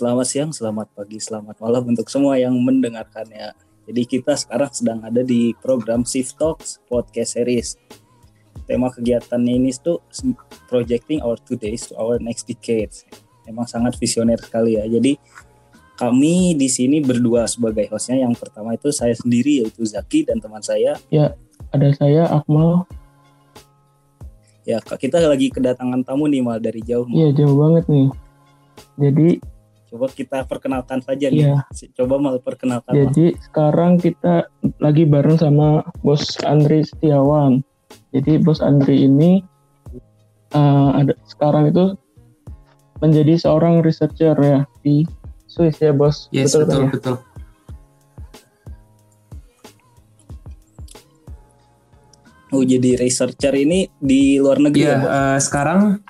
[0.00, 3.52] Selamat siang, selamat pagi, selamat malam untuk semua yang mendengarkannya.
[3.84, 7.76] Jadi kita sekarang sedang ada di program Shift Talks Podcast Series.
[8.64, 10.00] Tema kegiatannya ini tuh
[10.72, 12.88] projecting our two days to our next decade.
[13.44, 14.88] Emang sangat visioner sekali ya.
[14.88, 15.20] Jadi
[16.00, 18.24] kami di sini berdua sebagai hostnya.
[18.24, 20.96] Yang pertama itu saya sendiri yaitu Zaki dan teman saya.
[21.12, 21.36] Ya,
[21.76, 22.88] ada saya Akmal.
[24.64, 27.04] Ya, kita lagi kedatangan tamu nih mal dari jauh.
[27.04, 28.08] Iya, jauh banget nih.
[28.96, 29.49] Jadi
[29.90, 31.50] Coba kita perkenalkan saja nih.
[31.50, 31.66] Iya.
[31.98, 32.94] Coba mal perkenalkan.
[32.94, 33.42] Jadi mal.
[33.42, 34.46] sekarang kita
[34.78, 37.66] lagi bareng sama Bos Andri Setiawan.
[38.14, 39.42] Jadi Bos Andri ini
[40.54, 41.98] uh, ada sekarang itu
[43.02, 45.02] menjadi seorang researcher ya di
[45.50, 46.30] Swiss ya Bos.
[46.30, 46.82] Yes, betul betul.
[46.86, 46.90] Ya?
[46.94, 47.16] betul.
[52.50, 54.98] Oh jadi researcher ini di luar negeri ya?
[54.98, 56.02] ya uh, sekarang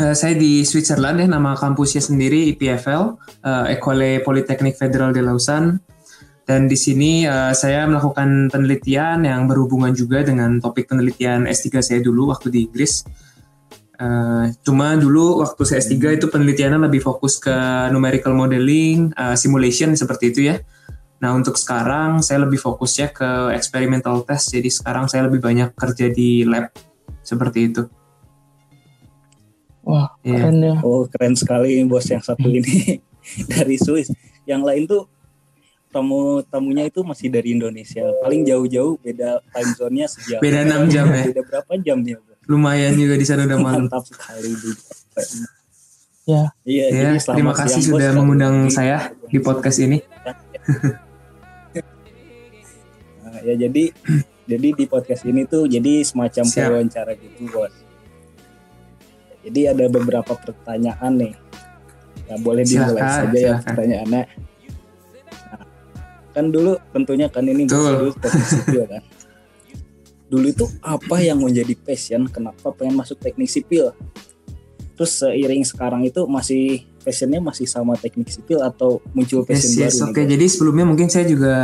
[0.00, 5.20] Uh, saya di Switzerland ya, nama kampusnya sendiri IPFL, uh, eh, École Polytechnique Fédérale de
[5.20, 5.84] Lausanne.
[6.48, 12.00] Dan di sini uh, saya melakukan penelitian yang berhubungan juga dengan topik penelitian S3 saya
[12.00, 13.04] dulu waktu di Inggris.
[14.00, 17.52] Uh, cuma dulu waktu saya S3 itu penelitiannya lebih fokus ke
[17.92, 20.64] numerical modeling, uh, simulation seperti itu ya.
[21.20, 26.08] Nah untuk sekarang saya lebih fokusnya ke experimental test, jadi sekarang saya lebih banyak kerja
[26.08, 26.72] di lab
[27.20, 27.99] seperti itu.
[29.84, 30.36] Wah, yeah.
[30.36, 30.76] keren ya.
[30.84, 32.58] Oh, keren sekali bos yang satu hmm.
[32.60, 33.00] ini
[33.52, 34.12] dari Swiss.
[34.44, 35.02] Yang lain tuh
[35.90, 38.04] tamu tamunya itu masih dari Indonesia.
[38.20, 40.38] Paling jauh-jauh beda time zone-nya sejam.
[40.38, 41.24] Beda 6 jam ya.
[41.32, 42.38] Beda berapa jam ya, Bos?
[42.46, 43.86] Lumayan juga di sana udah malam.
[43.88, 44.52] Mantap sekali.
[46.28, 46.52] Ya.
[46.62, 49.98] Iya, ya, terima kasih siang, sudah bos, mengundang di, saya di podcast ini.
[53.24, 53.90] nah, ya jadi
[54.46, 57.89] jadi di podcast ini tuh jadi semacam wawancara gitu, Bos
[59.44, 61.34] jadi ada beberapa pertanyaan nih.
[62.30, 64.22] Nah, boleh dimulai silakan, saja ya pertanyaannya.
[64.22, 64.26] Nah,
[66.30, 69.02] kan dulu tentunya kan ini dulu teknik sipil kan.
[70.30, 72.30] Dulu itu apa yang menjadi passion?
[72.30, 73.90] Kenapa pengen masuk teknik sipil?
[74.94, 79.94] Terus seiring sekarang itu masih passionnya masih sama teknik sipil atau muncul passion yes, yes,
[79.98, 80.12] baru?
[80.12, 80.24] Oke, okay.
[80.30, 81.56] jadi sebelumnya mungkin saya juga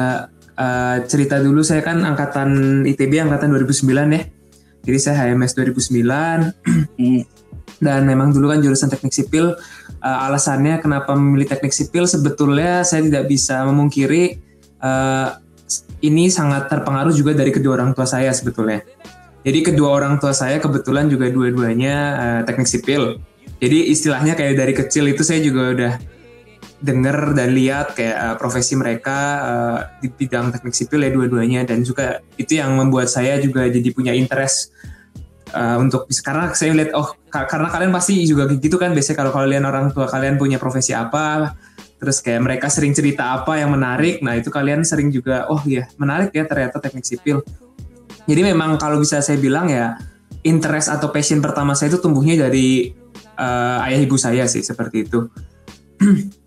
[0.57, 3.87] uh, cerita dulu saya kan angkatan ITB angkatan 2009
[4.17, 4.23] ya.
[4.87, 6.99] Jadi saya HMS 2009.
[7.83, 9.53] Dan memang dulu kan jurusan teknik sipil
[10.01, 14.41] uh, alasannya kenapa memilih teknik sipil sebetulnya saya tidak bisa memungkiri
[14.81, 15.37] uh,
[16.05, 18.85] ini sangat terpengaruh juga dari kedua orang tua saya sebetulnya.
[19.47, 23.23] Jadi kedua orang tua saya kebetulan juga dua-duanya uh, teknik sipil.
[23.63, 25.93] Jadi istilahnya kayak dari kecil itu saya juga udah
[26.83, 31.63] dengar dan lihat kayak uh, profesi mereka uh, di bidang teknik sipil ya dua-duanya.
[31.63, 34.75] Dan juga itu yang membuat saya juga jadi punya interest
[35.53, 39.65] uh, untuk karena saya lihat oh karena kalian pasti juga gitu kan biasanya kalau kalian
[39.69, 41.55] orang tua kalian punya profesi apa
[41.97, 45.87] terus kayak mereka sering cerita apa yang menarik nah itu kalian sering juga oh iya
[46.01, 47.45] menarik ya ternyata teknik sipil.
[48.27, 49.95] Jadi memang kalau bisa saya bilang ya
[50.43, 52.91] interest atau passion pertama saya itu tumbuhnya dari
[53.39, 55.27] uh, ayah ibu saya sih seperti itu.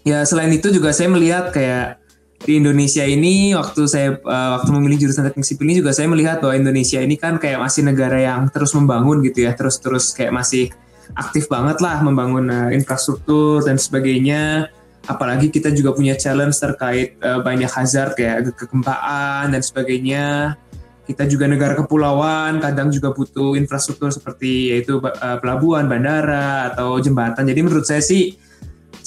[0.00, 1.99] Ya selain itu juga saya melihat kayak
[2.40, 6.40] di Indonesia ini waktu saya uh, waktu memilih jurusan teknik sipil ini juga saya melihat
[6.40, 10.32] bahwa Indonesia ini kan kayak masih negara yang terus membangun gitu ya terus terus kayak
[10.32, 10.72] masih
[11.14, 14.72] aktif banget lah membangun uh, infrastruktur dan sebagainya.
[15.08, 20.56] Apalagi kita juga punya challenge terkait uh, banyak hazard kayak kegempaan dan sebagainya.
[21.04, 27.42] Kita juga negara kepulauan kadang juga butuh infrastruktur seperti yaitu uh, pelabuhan bandara atau jembatan.
[27.42, 28.38] Jadi menurut saya sih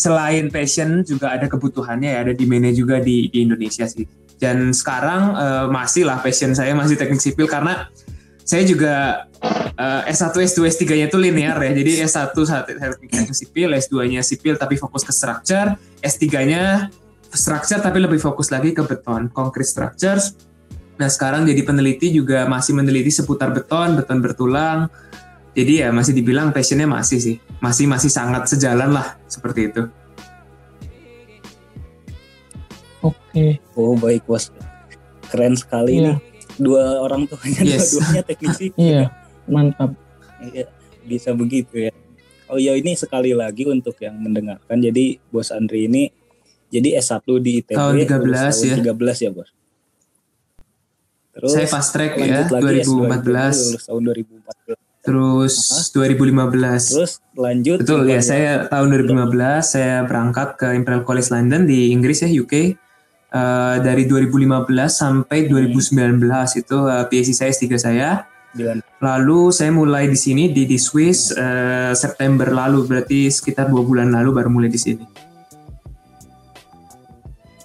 [0.03, 4.03] selain passion juga ada kebutuhannya ya ada demandnya juga di, di Indonesia sih
[4.36, 7.88] dan sekarang uh, masih lah passion saya masih teknik sipil karena
[8.44, 9.24] saya juga
[9.80, 11.72] uh, S1, S2, S3-nya itu linear ya.
[11.72, 16.91] Jadi S1 teknik sipil, S2-nya sipil tapi fokus ke structure, S3-nya
[17.31, 20.35] structure tapi lebih fokus lagi ke beton, concrete structures.
[21.00, 24.91] Nah, sekarang jadi peneliti juga masih meneliti seputar beton, beton bertulang,
[25.53, 27.38] jadi ya masih dibilang passionnya masih sih.
[27.61, 29.85] Masih masih sangat sejalan lah seperti itu.
[33.05, 33.61] Oke.
[33.78, 34.50] Oh baik bos.
[35.29, 36.17] Keren sekali nih.
[36.58, 37.94] Dua orang tuanya yes.
[37.94, 38.67] dua-duanya teknisi.
[38.82, 39.14] Iya
[39.46, 39.94] mantap.
[40.41, 40.66] Iya
[41.05, 41.94] bisa begitu ya.
[42.49, 44.82] Oh ya ini sekali lagi untuk yang mendengarkan.
[44.82, 46.09] Jadi bos Andri ini
[46.73, 48.94] jadi S1 di ITB tahun 13 tahun ya.
[48.97, 49.49] 13 ya bos?
[51.34, 55.53] Terus saya fast track ya 2014 tahun 2014 Terus
[55.91, 56.08] Aha.
[56.08, 56.96] 2015.
[56.96, 57.78] Terus lanjut.
[57.84, 58.23] Betul ya, lanjut.
[58.23, 59.59] saya tahun 2015 Betul.
[59.67, 62.79] saya berangkat ke Imperial College London di Inggris ya UK.
[63.34, 65.73] Uh, eh, dari 2015 sampai hmm.
[65.73, 68.09] 2019 itu eh, uh, PhD saya S3 saya.
[69.02, 74.14] Lalu saya mulai di sini di di Swiss uh, September lalu berarti sekitar dua bulan
[74.14, 75.03] lalu baru mulai di sini.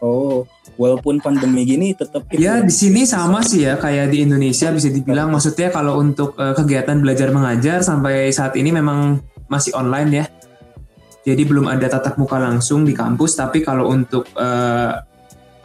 [0.01, 4.89] Oh, walaupun pandemi gini tetap ya di sini sama sih ya kayak di Indonesia bisa
[4.89, 5.29] dibilang.
[5.35, 9.19] Maksudnya kalau untuk uh, kegiatan belajar mengajar sampai saat ini memang
[9.51, 10.25] masih online ya.
[11.27, 13.37] Jadi belum ada tatap muka langsung di kampus.
[13.37, 14.95] Tapi kalau untuk uh,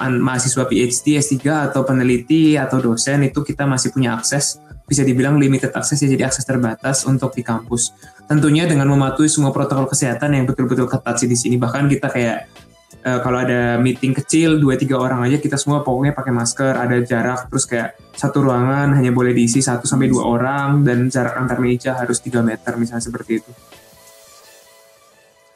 [0.04, 4.59] mahasiswa PhD S3 atau peneliti atau dosen itu kita masih punya akses.
[4.83, 7.95] Bisa dibilang limited akses ya jadi akses terbatas untuk di kampus.
[8.27, 11.56] Tentunya dengan mematuhi semua protokol kesehatan yang betul-betul ketat sih di sini.
[11.56, 12.62] Bahkan kita kayak
[13.01, 16.98] uh, kalau ada meeting kecil dua tiga orang aja kita semua pokoknya pakai masker ada
[17.01, 21.57] jarak terus kayak satu ruangan hanya boleh diisi satu sampai dua orang dan jarak antar
[21.57, 23.51] meja harus tiga meter misalnya seperti itu.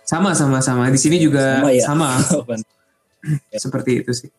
[0.08, 0.88] Sama sama sama.
[0.88, 1.84] Di sini juga sama, ya?
[1.84, 2.10] sama.
[3.64, 4.32] seperti itu sih.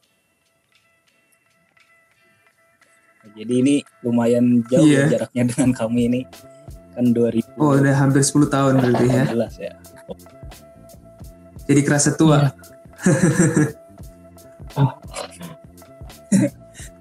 [3.39, 5.07] Jadi ini lumayan jauh yeah.
[5.07, 6.21] jaraknya dengan kami ini.
[6.99, 9.25] Kan 2000 oh udah hampir 10 tahun berarti ya.
[9.63, 9.73] ya.
[11.69, 12.51] Jadi kerasa tua.
[12.51, 12.78] Yeah.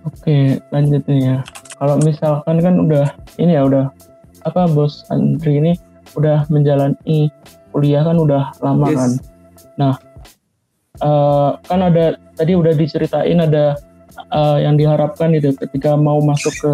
[0.07, 1.38] Oke, lanjut nih ya.
[1.77, 3.05] Kalau misalkan kan udah
[3.38, 3.91] ini ya udah
[4.47, 5.73] apa bos Andri ini
[6.15, 7.29] udah menjalani
[7.75, 8.97] kuliah kan udah lama yes.
[8.97, 9.11] kan.
[9.77, 9.94] Nah,
[11.03, 13.77] uh, kan ada tadi udah diceritain ada
[14.33, 16.73] uh, yang diharapkan itu ketika mau masuk ke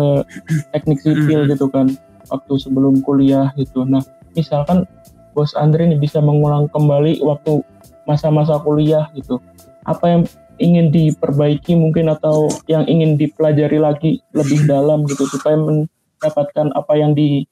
[0.72, 1.92] teknik sipil gitu kan
[2.32, 3.84] waktu sebelum kuliah gitu.
[3.84, 4.06] Nah,
[4.38, 4.88] misalkan
[5.34, 7.66] bos Andri ini bisa mengulang kembali waktu
[8.04, 9.40] masa-masa kuliah gitu
[9.84, 10.22] apa yang
[10.62, 17.18] ingin diperbaiki mungkin atau yang ingin dipelajari lagi lebih dalam gitu supaya mendapatkan apa yang
[17.18, 17.44] di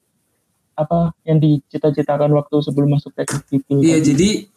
[0.72, 3.84] apa yang dicita-citakan waktu sebelum masuk teknik sipil.
[3.84, 4.48] Iya, jadi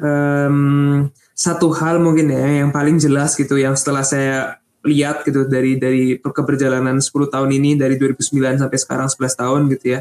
[0.00, 5.78] um, satu hal mungkin ya yang paling jelas gitu yang setelah saya lihat gitu dari
[5.78, 10.00] dari keberjalanan 10 tahun ini dari 2009 sampai sekarang 11 tahun gitu ya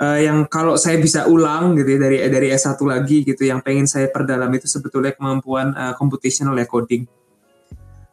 [0.00, 3.84] uh, yang kalau saya bisa ulang gitu ya dari dari S1 lagi gitu yang pengen
[3.84, 7.04] saya perdalam itu sebetulnya kemampuan uh, computational coding.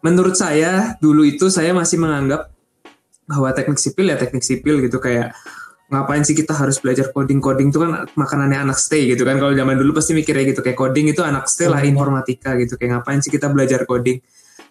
[0.03, 2.53] Menurut saya dulu itu saya masih menganggap
[3.27, 5.35] bahwa teknik sipil ya teknik sipil gitu kayak
[5.87, 9.39] ngapain sih kita harus belajar coding coding itu kan makanannya anak stay gitu kan.
[9.39, 12.75] Kalau zaman dulu pasti mikirnya gitu kayak coding itu anak stay lah informatika gitu.
[12.75, 14.19] Kayak ngapain sih kita belajar coding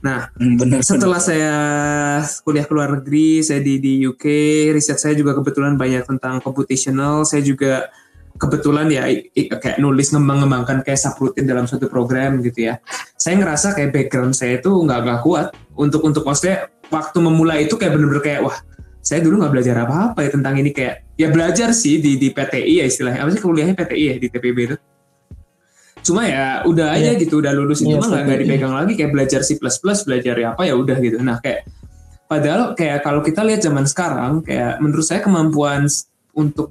[0.04, 1.28] Nah, hmm, bener, setelah bener.
[1.32, 1.56] saya
[2.44, 4.24] kuliah ke luar negeri, saya di di UK,
[4.76, 7.24] riset saya juga kebetulan banyak tentang computational.
[7.24, 7.88] Saya juga
[8.36, 12.80] kebetulan ya kayak nulis ngembang-ngembangkan kayak subroutine dalam suatu program gitu ya.
[13.16, 17.74] Saya ngerasa kayak background saya itu nggak nggak kuat untuk untuk maksudnya waktu memulai itu
[17.80, 18.56] kayak bener-bener kayak wah
[19.06, 22.82] saya dulu nggak belajar apa-apa ya tentang ini kayak ya belajar sih di di PTI
[22.82, 24.76] ya istilahnya apa sih kuliahnya PTI ya di TPB itu
[26.06, 27.18] cuma ya udah aja yeah.
[27.18, 30.62] gitu udah lulus itu yeah, mah nggak dipegang lagi kayak belajar C++ belajar ya apa
[30.62, 31.18] ya udah gitu.
[31.18, 31.66] Nah kayak
[32.30, 35.90] padahal kayak kalau kita lihat zaman sekarang kayak menurut saya kemampuan
[36.38, 36.70] untuk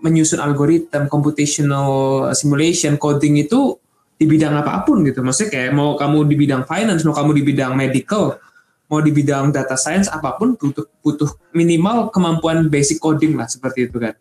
[0.00, 1.88] menyusun algoritma computational
[2.32, 3.76] simulation coding itu
[4.16, 5.20] di bidang apa pun gitu.
[5.20, 8.40] Maksudnya kayak mau kamu di bidang finance mau kamu di bidang medical
[8.86, 13.90] mau di bidang data science apa pun butuh butuh minimal kemampuan basic coding lah seperti
[13.90, 14.14] itu kan.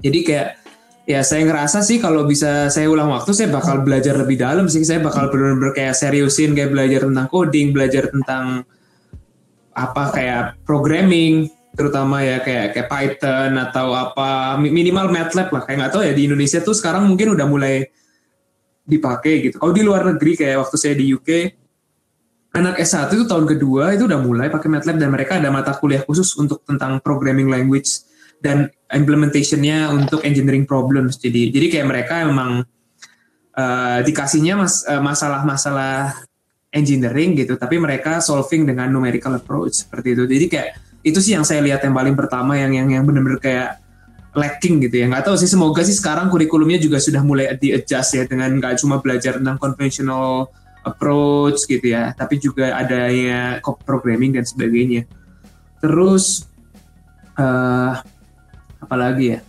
[0.00, 0.65] Jadi kayak
[1.06, 4.82] ya saya ngerasa sih kalau bisa saya ulang waktu saya bakal belajar lebih dalam sih.
[4.82, 8.66] Saya bakal benar-benar kayak seriusin kayak belajar tentang coding belajar tentang
[9.76, 15.62] apa kayak programming terutama ya kayak kayak Python atau apa minimal MATLAB lah.
[15.62, 17.86] Kayak nggak tahu ya di Indonesia tuh sekarang mungkin udah mulai
[18.82, 19.56] dipakai gitu.
[19.62, 21.30] Kalau di luar negeri kayak waktu saya di UK
[22.56, 26.00] anak S1 itu tahun kedua itu udah mulai pakai MATLAB dan mereka ada mata kuliah
[26.02, 28.02] khusus untuk tentang programming language
[28.40, 31.18] dan implementationnya untuk engineering problems.
[31.18, 32.62] Jadi jadi kayak mereka memang
[33.56, 36.14] uh, dikasihnya mas, uh, masalah-masalah
[36.70, 40.24] engineering gitu, tapi mereka solving dengan numerical approach seperti itu.
[40.28, 40.70] Jadi kayak
[41.06, 43.80] itu sih yang saya lihat yang paling pertama yang yang yang benar-benar kayak
[44.36, 45.06] lacking gitu ya.
[45.08, 48.76] Nggak tahu sih semoga sih sekarang kurikulumnya juga sudah mulai di adjust ya dengan nggak
[48.84, 50.52] cuma belajar tentang conventional
[50.86, 55.08] approach gitu ya, tapi juga adanya programming dan sebagainya.
[55.82, 56.46] Terus
[57.34, 57.98] uh,
[58.80, 59.40] apalagi ya.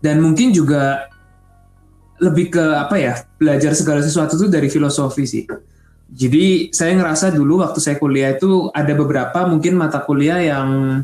[0.00, 1.08] Dan mungkin juga
[2.16, 5.44] lebih ke apa ya belajar segala sesuatu itu dari filosofi sih.
[6.06, 11.02] Jadi saya ngerasa dulu waktu saya kuliah itu ada beberapa mungkin mata kuliah yang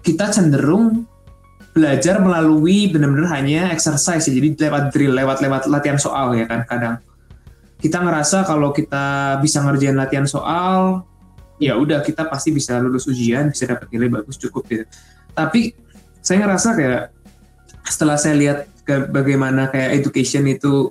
[0.00, 1.04] kita cenderung
[1.76, 6.96] belajar melalui benar-benar hanya exercise jadi lewat drill lewat lewat latihan soal ya kan kadang.
[7.76, 11.04] Kita ngerasa kalau kita bisa ngerjain latihan soal
[11.60, 14.88] ya udah kita pasti bisa lulus ujian bisa dapat nilai bagus cukup gitu.
[15.36, 15.76] Tapi
[16.26, 17.02] saya ngerasa kayak
[17.86, 20.90] setelah saya lihat ke bagaimana kayak education itu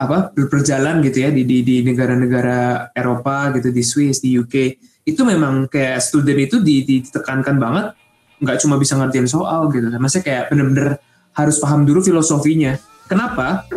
[0.00, 5.68] apa berjalan gitu ya di di negara-negara Eropa gitu di Swiss di UK itu memang
[5.68, 7.86] kayak student itu ditekankan banget.
[8.40, 9.92] Nggak cuma bisa ngertiin soal gitu.
[9.92, 10.96] Maksudnya kayak bener-bener
[11.36, 12.80] harus paham dulu filosofinya.
[13.06, 13.68] Kenapa?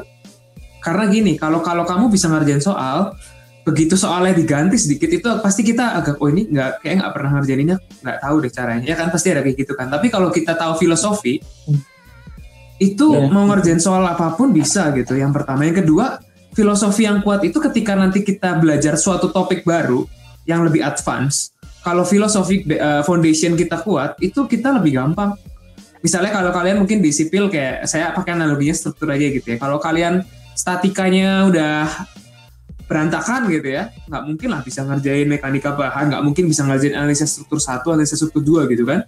[0.79, 3.19] Karena gini kalau kalau kamu bisa ngerjain soal
[3.65, 7.77] begitu soalnya diganti sedikit itu pasti kita agak oh ini nggak kayak nggak pernah ngerjainnya
[8.05, 8.85] nggak tahu deh caranya.
[8.85, 9.89] Ya kan pasti ada kayak gitu kan.
[9.89, 11.41] Tapi kalau kita tahu filosofi
[12.77, 13.25] itu yeah.
[13.31, 15.65] mau ngerjain soal apa pun bisa gitu yang pertama.
[15.65, 16.21] Yang kedua
[16.53, 20.05] filosofi yang kuat itu ketika nanti kita belajar suatu topik baru
[20.45, 21.55] yang lebih advance
[21.85, 25.37] kalau filosofi uh, foundation kita kuat itu kita lebih gampang.
[26.01, 29.57] Misalnya kalau kalian mungkin di sipil kayak saya pakai analoginya struktur aja gitu ya.
[29.57, 31.85] Kalau kalian statikanya udah
[32.85, 33.89] berantakan gitu ya.
[34.09, 38.21] Nggak mungkin lah bisa ngerjain mekanika bahan nggak mungkin bisa ngerjain analisis struktur satu analisis
[38.21, 39.05] struktur dua gitu kan.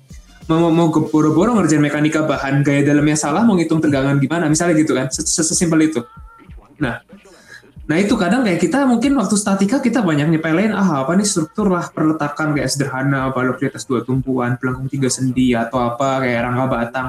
[0.48, 4.98] Mau mau boro-boro ngerjain mekanika bahan gaya dalamnya salah mau ngitung tegangan gimana misalnya gitu
[4.98, 5.08] kan.
[5.14, 6.02] Sesimpel itu.
[6.82, 7.02] Nah
[7.88, 11.72] nah itu kadang kayak kita mungkin waktu statika kita banyak nyepelin ah apa nih struktur
[11.72, 16.52] lah perletakan kayak sederhana balok di atas dua tumpuan pelengkung tiga sendi atau apa kayak
[16.52, 17.08] rangka batang.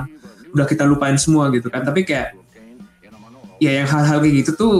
[0.54, 1.82] Udah kita lupain semua gitu kan.
[1.82, 2.38] Tapi kayak
[3.58, 4.76] ya yang hal-hal kayak gitu tuh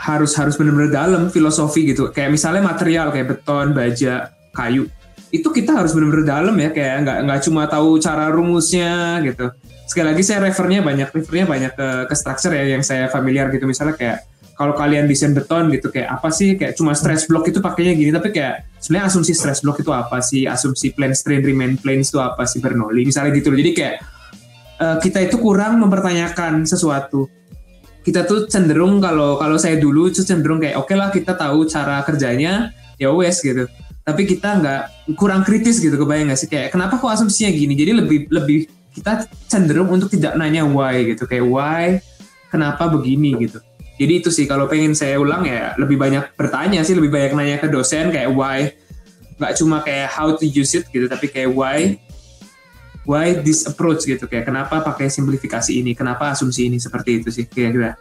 [0.00, 2.08] harus harus benar-benar dalam filosofi gitu.
[2.08, 4.88] Kayak misalnya material kayak beton, baja, kayu.
[5.28, 9.52] Itu kita harus benar-benar dalam ya kayak nggak nggak cuma tahu cara rumusnya gitu.
[9.84, 13.68] Sekali lagi saya refernya banyak refernya banyak ke, ke structure ya yang saya familiar gitu
[13.68, 14.18] misalnya kayak
[14.60, 18.12] kalau kalian desain beton gitu kayak apa sih kayak cuma stress block itu pakainya gini
[18.12, 22.20] tapi kayak sebenarnya asumsi stress block itu apa sih asumsi plane strain remain planes itu
[22.20, 23.96] apa sih Bernoulli misalnya gitu jadi kayak
[24.84, 27.24] uh, kita itu kurang mempertanyakan sesuatu
[28.00, 31.68] kita tuh cenderung kalau kalau saya dulu tuh cenderung kayak oke okay lah kita tahu
[31.68, 33.68] cara kerjanya ya wes gitu.
[34.00, 34.82] Tapi kita nggak
[35.20, 36.48] kurang kritis gitu kebayang nggak sih?
[36.48, 37.76] Kayak kenapa kok asumsinya gini?
[37.76, 38.58] Jadi lebih lebih
[38.96, 41.28] kita cenderung untuk tidak nanya why gitu.
[41.28, 41.84] Kayak why?
[42.50, 43.36] Kenapa begini?
[43.38, 43.62] gitu.
[44.00, 47.56] Jadi itu sih kalau pengen saya ulang ya lebih banyak bertanya sih lebih banyak nanya
[47.60, 48.72] ke dosen kayak why?
[49.36, 50.88] Nggak cuma kayak how to use it?
[50.88, 52.00] gitu tapi kayak why
[53.10, 57.50] why this approach gitu kayak kenapa pakai simplifikasi ini kenapa asumsi ini seperti itu sih
[57.50, 57.98] kira-kira?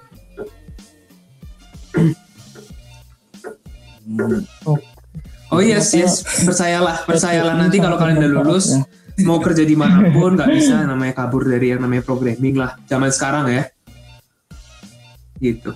[5.50, 6.22] Oh yes yes.
[6.46, 7.58] Percayalah percayalah.
[7.58, 8.78] Nanti kalau kalian udah lulus
[9.26, 13.10] mau kerja di mana pun nggak bisa namanya kabur dari yang namanya programming lah zaman
[13.10, 13.64] sekarang ya.
[15.42, 15.74] Gitu.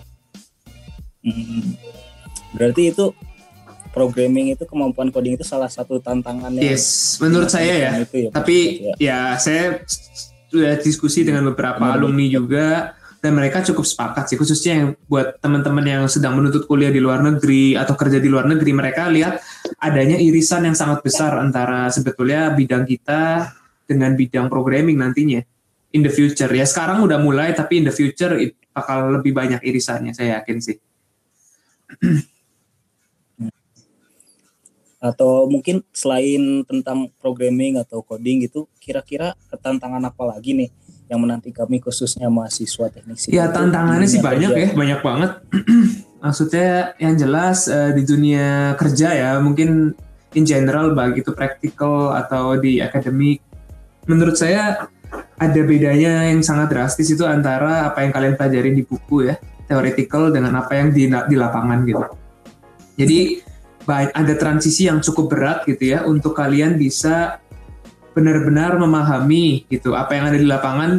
[1.23, 1.79] Hmm.
[2.51, 3.15] berarti itu
[3.93, 6.65] programming itu kemampuan coding itu salah satu tantangannya.
[6.65, 7.91] Yes, menurut saya ya.
[8.01, 8.93] Itu ya Tapi ya.
[8.97, 9.85] ya saya
[10.49, 15.39] sudah diskusi dengan beberapa Benar, alumni juga dan mereka cukup sepakat sih khususnya yang buat
[15.39, 19.39] teman-teman yang sedang menuntut kuliah di luar negeri atau kerja di luar negeri mereka lihat
[19.79, 23.47] adanya irisan yang sangat besar antara sebetulnya bidang kita
[23.87, 25.39] dengan bidang programming nantinya
[25.95, 28.35] in the future ya sekarang udah mulai tapi in the future
[28.75, 30.77] bakal lebih banyak irisannya saya yakin sih
[35.03, 40.69] atau mungkin selain tentang programming atau coding gitu kira-kira tantangan apa lagi nih
[41.11, 44.63] yang menanti kami khususnya mahasiswa teknik sipil ya tantangannya sih banyak kerja.
[44.63, 45.31] ya banyak banget.
[46.23, 49.91] Maksudnya yang jelas uh, di dunia kerja ya mungkin
[50.31, 53.43] in general baik itu praktikal atau di akademik
[54.07, 54.87] menurut saya
[55.35, 59.35] ada bedanya yang sangat drastis itu antara apa yang kalian pelajari di buku ya
[59.67, 62.03] theoretical dengan apa yang di, di lapangan gitu.
[62.95, 63.19] Jadi
[63.89, 67.43] ada transisi yang cukup berat gitu ya untuk kalian bisa
[68.13, 70.91] benar-benar memahami gitu apa yang ada di lapangan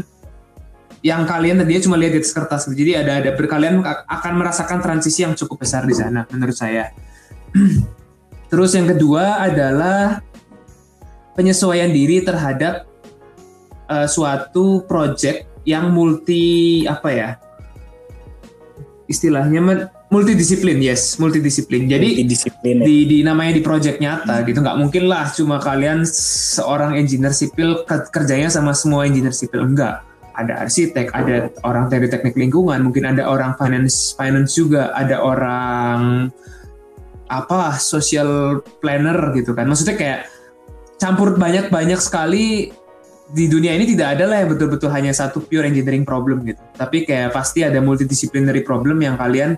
[1.05, 2.81] yang kalian tadinya cuma lihat di atas kertas gitu.
[2.81, 6.91] jadi ada ada berkalian akan merasakan transisi yang cukup besar di sana menurut saya
[8.51, 10.25] terus yang kedua adalah
[11.39, 12.89] penyesuaian diri terhadap
[13.89, 17.31] uh, suatu project yang multi apa ya
[19.09, 19.61] istilahnya
[20.15, 21.91] multidisiplin yes multidisiplin.
[21.91, 22.87] Jadi multidisiplin, ya.
[22.87, 24.47] di, di namanya di project nyata hmm.
[24.47, 24.59] gitu.
[24.63, 26.07] Nggak mungkin lah cuma kalian
[26.55, 27.83] seorang engineer sipil
[28.15, 29.67] kerjanya sama semua engineer sipil.
[29.67, 35.23] Enggak ada arsitek ada orang dari teknik lingkungan mungkin ada orang finance finance juga ada
[35.23, 36.31] orang
[37.31, 39.67] apa social planner gitu kan.
[39.67, 40.21] Maksudnya kayak
[41.03, 42.71] campur banyak banyak sekali
[43.35, 46.61] di dunia ini tidak ada lah yang betul-betul hanya satu pure engineering problem gitu.
[46.77, 49.57] Tapi kayak pasti ada multidisciplinary problem yang kalian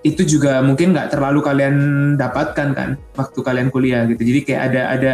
[0.00, 1.76] itu juga mungkin nggak terlalu kalian
[2.16, 4.20] dapatkan kan waktu kalian kuliah gitu.
[4.20, 5.12] Jadi kayak ada ada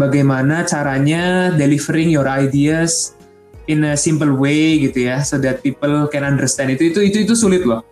[0.00, 3.12] bagaimana caranya delivering your ideas
[3.68, 7.34] in a simple way gitu ya, so that people can understand itu itu itu itu
[7.36, 7.84] sulit loh.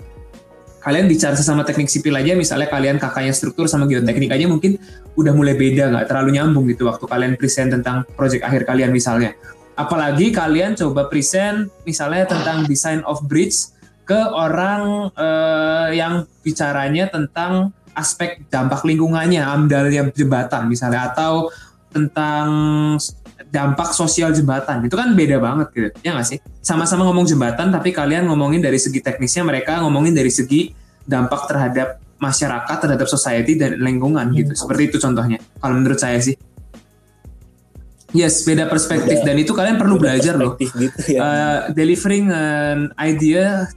[0.81, 4.81] Kalian bicara sesama teknik sipil aja, misalnya kalian kakaknya struktur sama geoteknik aja mungkin
[5.13, 9.37] udah mulai beda nggak terlalu nyambung gitu waktu kalian present tentang project akhir kalian misalnya.
[9.77, 17.71] Apalagi kalian coba present misalnya tentang design of bridge ke orang uh, yang bicaranya tentang
[17.95, 21.51] aspek dampak lingkungannya, amdalnya jembatan misalnya atau
[21.91, 22.49] tentang
[23.51, 24.87] dampak sosial jembatan.
[24.87, 26.39] Itu kan beda banget gitu ya nggak sih?
[26.63, 30.71] Sama-sama ngomong jembatan tapi kalian ngomongin dari segi teknisnya mereka ngomongin dari segi
[31.05, 34.55] dampak terhadap masyarakat terhadap society dan lingkungan gitu.
[34.55, 36.39] Seperti itu contohnya kalau menurut saya sih.
[38.11, 39.23] Yes, beda perspektif.
[39.23, 40.59] Beda, dan itu kalian perlu belajar loh.
[40.59, 41.19] Gitu ya.
[41.23, 43.71] uh, delivering an idea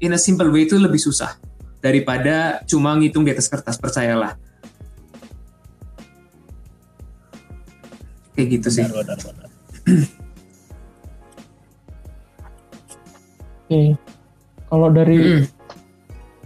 [0.00, 1.36] in a simple way itu lebih susah
[1.80, 4.34] daripada cuma ngitung di atas kertas, percayalah.
[8.36, 8.84] Kayak gitu benar, sih.
[8.84, 9.48] Benar, benar.
[13.66, 13.98] Oke,
[14.70, 15.42] kalau dari mm.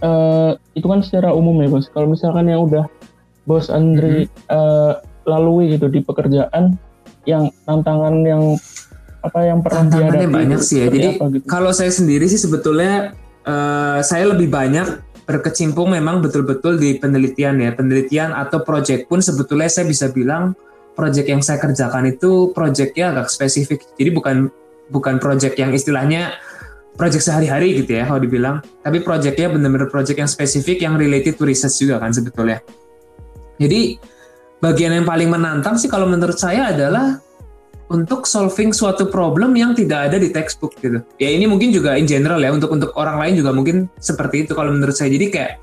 [0.01, 1.85] uh, itu kan secara umum ya bos.
[1.93, 2.89] Kalau misalkan yang udah
[3.45, 4.49] bos Andri mm.
[4.49, 4.97] uh,
[5.29, 6.79] lalui gitu di pekerjaan,
[7.29, 8.57] yang tantangan yang
[9.21, 10.89] apa yang pernah tantangannya banyak sih ya.
[10.89, 11.45] Jadi gitu?
[11.45, 13.13] kalau saya sendiri sih sebetulnya
[13.45, 17.71] uh, saya lebih banyak berkecimpung memang betul-betul di penelitian ya.
[17.71, 20.57] Penelitian atau project pun sebetulnya saya bisa bilang
[20.97, 23.85] project yang saya kerjakan itu projectnya agak spesifik.
[23.95, 24.35] Jadi bukan
[24.91, 26.35] bukan project yang istilahnya
[26.99, 28.59] project sehari-hari gitu ya kalau dibilang.
[28.83, 32.59] Tapi projectnya benar-benar project yang spesifik yang related to research juga kan sebetulnya.
[33.61, 33.95] Jadi
[34.59, 37.17] bagian yang paling menantang sih kalau menurut saya adalah
[37.91, 41.03] untuk solving suatu problem yang tidak ada di textbook gitu.
[41.19, 44.55] Ya ini mungkin juga in general ya untuk untuk orang lain juga mungkin seperti itu
[44.55, 45.11] kalau menurut saya.
[45.11, 45.59] Jadi kayak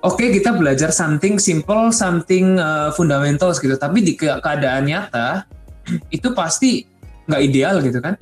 [0.00, 5.44] oke okay, kita belajar something simple, something uh, fundamentals gitu, tapi di keadaan nyata
[6.16, 6.88] itu pasti
[7.28, 8.16] nggak ideal gitu kan.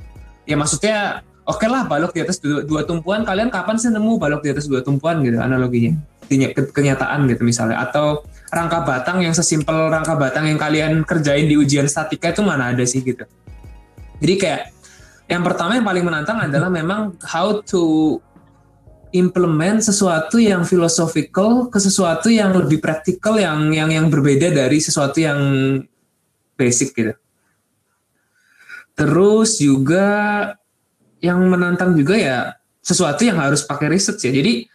[0.44, 4.18] Ya maksudnya oke okay lah balok di atas dua, dua tumpuan, kalian kapan sih nemu
[4.18, 5.94] balok di atas dua tumpuan gitu analoginya.
[6.74, 11.90] Kenyataan gitu misalnya atau rangka batang yang sesimpel rangka batang yang kalian kerjain di ujian
[11.90, 13.26] statika itu mana ada sih gitu.
[14.22, 14.62] Jadi kayak
[15.26, 18.16] yang pertama yang paling menantang adalah memang how to
[19.14, 25.22] implement sesuatu yang philosophical ke sesuatu yang lebih praktikal yang yang yang berbeda dari sesuatu
[25.22, 25.38] yang
[26.58, 27.14] basic gitu.
[28.94, 30.06] Terus juga
[31.18, 32.38] yang menantang juga ya
[32.84, 34.30] sesuatu yang harus pakai riset ya.
[34.30, 34.66] Jadi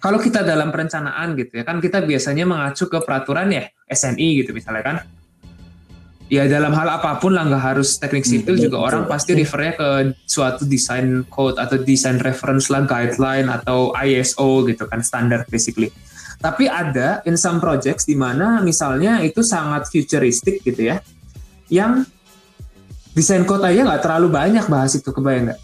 [0.00, 4.56] kalau kita dalam perencanaan gitu ya kan kita biasanya mengacu ke peraturan ya SNI gitu
[4.56, 4.98] misalnya kan.
[6.30, 9.02] Ya dalam hal apa pun lah nggak harus teknik hmm, sipil hmm, juga betul, orang
[9.02, 9.12] betul.
[9.18, 9.88] pasti refernya ke
[10.30, 15.90] suatu desain code atau desain reference lah guideline atau ISO gitu kan standar basically.
[16.40, 21.02] Tapi ada in some projects di mana misalnya itu sangat futuristik gitu ya
[21.66, 22.06] yang
[23.12, 25.60] desain code aja nggak terlalu banyak bahas itu kebayang nggak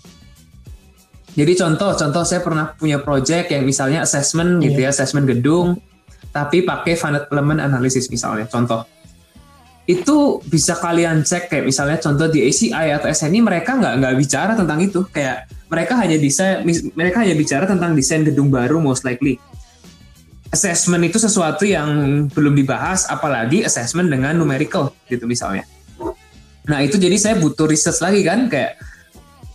[1.36, 4.72] jadi contoh, contoh saya pernah punya project yang misalnya assessment yeah.
[4.72, 5.76] gitu ya, assessment gedung,
[6.32, 8.88] tapi pakai finite element analysis misalnya, contoh.
[9.84, 14.52] Itu bisa kalian cek kayak misalnya contoh di ACI atau SNI mereka nggak nggak bicara
[14.56, 16.64] tentang itu, kayak mereka hanya desain,
[16.96, 19.36] mereka hanya bicara tentang desain gedung baru most likely.
[20.50, 21.86] Assessment itu sesuatu yang
[22.32, 25.68] belum dibahas, apalagi assessment dengan numerical gitu misalnya.
[26.66, 28.80] Nah itu jadi saya butuh research lagi kan, kayak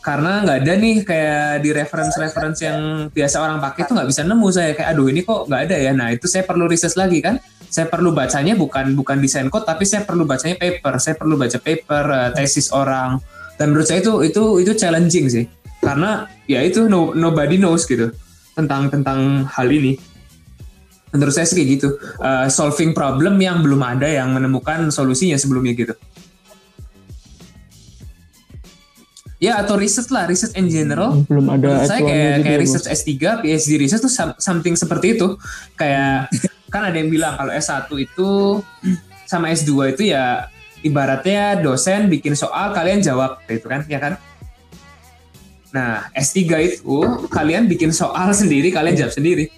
[0.02, 2.80] karena nggak ada nih kayak di reference-reference yang
[3.14, 4.74] biasa orang pakai tuh nggak bisa nemu saya.
[4.74, 5.92] Kayak aduh ini kok nggak ada ya?
[5.94, 7.38] Nah itu saya perlu riset lagi kan.
[7.72, 10.94] Saya perlu bacanya bukan bukan desain code tapi saya perlu bacanya paper.
[10.98, 13.22] Saya perlu baca paper uh, tesis orang.
[13.62, 15.46] Dan menurut saya itu itu itu challenging sih.
[15.86, 18.10] Karena ya itu no, nobody knows gitu
[18.58, 20.02] tentang tentang hal ini.
[21.14, 21.94] Menurut saya sih kayak gitu.
[22.18, 25.94] Uh, solving problem yang belum ada yang menemukan solusinya sebelumnya gitu
[29.42, 31.18] ya atau riset lah riset in general.
[31.18, 33.10] Hmm, belum ada Menurut saya kayak kayak ya, riset S3
[33.42, 35.34] PhD riset tuh something seperti itu.
[35.74, 36.30] Kayak
[36.74, 38.30] kan ada yang bilang kalau S1 itu
[39.26, 40.46] sama S2 itu ya
[40.86, 44.14] ibaratnya dosen bikin soal kalian jawab gitu kan ya kan?
[45.74, 46.98] Nah S3 itu
[47.34, 49.50] kalian bikin soal sendiri kalian jawab sendiri.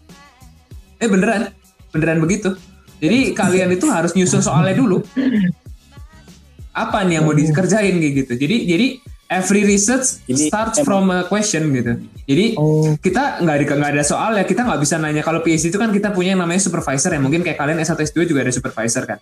[1.04, 1.52] Eh beneran?
[1.92, 2.56] Beneran begitu?
[3.04, 5.04] Jadi kalian itu harus nyusun soalnya dulu.
[6.74, 8.34] Apa nih yang mau dikerjain kayak gitu?
[8.40, 8.88] Jadi jadi
[9.34, 10.86] every research Jadi, starts emang.
[10.86, 11.94] from a question gitu.
[12.30, 12.94] Jadi oh.
[13.02, 16.14] kita nggak nggak ada soal ya kita nggak bisa nanya kalau PhD itu kan kita
[16.14, 19.20] punya yang namanya supervisor ya mungkin kayak kalian S1 S2 juga ada supervisor kan.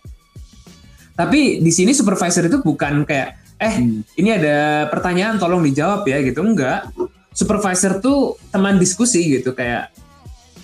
[1.16, 4.20] Tapi di sini supervisor itu bukan kayak eh hmm.
[4.20, 6.92] ini ada pertanyaan tolong dijawab ya gitu enggak.
[7.32, 9.96] Supervisor tuh teman diskusi gitu kayak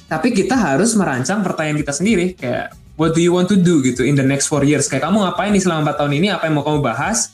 [0.08, 4.08] tapi kita harus merancang pertanyaan kita sendiri kayak what do you want to do gitu
[4.08, 6.56] in the next four years kayak kamu ngapain nih selama 4 tahun ini apa yang
[6.56, 7.32] mau kamu bahas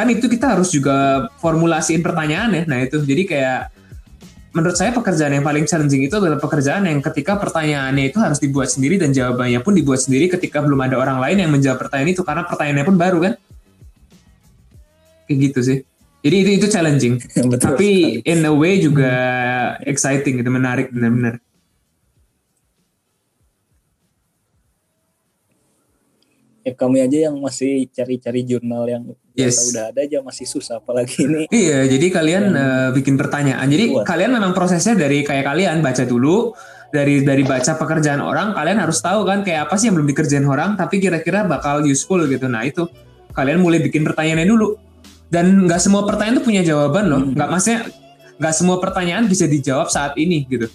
[0.00, 2.62] kan itu kita harus juga formulasiin pertanyaan ya.
[2.64, 3.60] Nah itu jadi kayak
[4.50, 8.72] menurut saya pekerjaan yang paling challenging itu adalah pekerjaan yang ketika pertanyaannya itu harus dibuat
[8.72, 12.22] sendiri dan jawabannya pun dibuat sendiri ketika belum ada orang lain yang menjawab pertanyaan itu
[12.24, 13.32] karena pertanyaannya pun baru kan.
[15.28, 15.78] Kayak gitu sih.
[16.20, 17.14] Jadi itu itu challenging.
[17.52, 17.60] Betul.
[17.60, 17.90] Tapi
[18.24, 19.12] in a way juga
[19.84, 21.40] exciting gitu, menarik benar-benar.
[26.60, 29.72] Ya kami aja yang masih cari-cari jurnal yang yes.
[29.72, 31.42] udah ada aja masih susah apalagi ini.
[31.48, 33.64] Iya jadi kalian uh, bikin pertanyaan.
[33.64, 34.04] Jadi buat.
[34.04, 36.52] kalian memang prosesnya dari kayak kalian baca dulu.
[36.90, 40.42] Dari dari baca pekerjaan orang kalian harus tahu kan kayak apa sih yang belum dikerjain
[40.42, 42.50] orang tapi kira-kira bakal useful gitu.
[42.50, 42.82] Nah itu
[43.30, 44.74] kalian mulai bikin pertanyaannya dulu.
[45.30, 47.22] Dan nggak semua pertanyaan tuh punya jawaban loh.
[47.22, 47.38] Hmm.
[47.38, 47.80] nggak maksudnya
[48.42, 50.66] nggak semua pertanyaan bisa dijawab saat ini gitu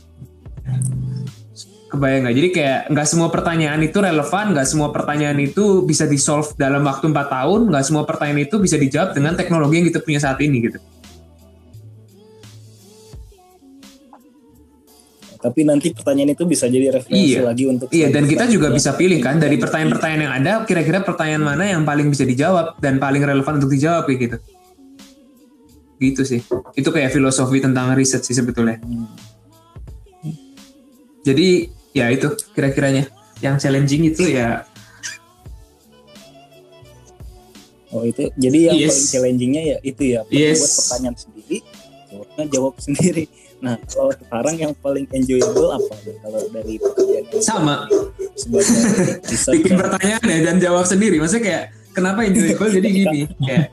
[1.96, 2.36] kebayang nggak?
[2.36, 6.84] Jadi kayak nggak semua pertanyaan itu relevan nggak semua pertanyaan itu bisa di solve dalam
[6.84, 10.38] waktu 4 tahun nggak semua pertanyaan itu bisa dijawab dengan teknologi yang kita punya saat
[10.44, 10.80] ini gitu.
[15.40, 17.46] Tapi nanti pertanyaan itu bisa jadi referensi iya.
[17.46, 21.44] lagi untuk iya dan kita juga bisa pilih kan dari pertanyaan-pertanyaan yang ada kira-kira pertanyaan
[21.46, 24.38] mana yang paling bisa dijawab dan paling relevan untuk dijawab kayak gitu.
[26.02, 26.42] Gitu sih.
[26.76, 28.82] Itu kayak filosofi tentang riset sih sebetulnya.
[31.26, 33.08] Jadi ya itu kira-kiranya.
[33.40, 34.68] Yang challenging itu ya.
[37.96, 38.28] Oh itu.
[38.36, 38.92] Jadi yang yes.
[38.92, 40.22] paling challengingnya ya itu ya.
[40.28, 40.60] Yes.
[40.60, 41.58] buat pertanyaan sendiri.
[42.12, 43.26] Jawabnya jawab sendiri.
[43.56, 45.96] Nah, kalau sekarang yang paling enjoyable apa?
[46.22, 47.90] Kalau dari pekerjaan sama.
[48.36, 48.78] sebagai
[49.58, 51.18] bikin pertanyaan ya dan jawab sendiri.
[51.18, 51.64] Maksudnya kayak
[51.96, 52.70] kenapa enjoyable?
[52.70, 53.72] Jadi gini kayak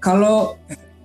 [0.00, 0.56] kalau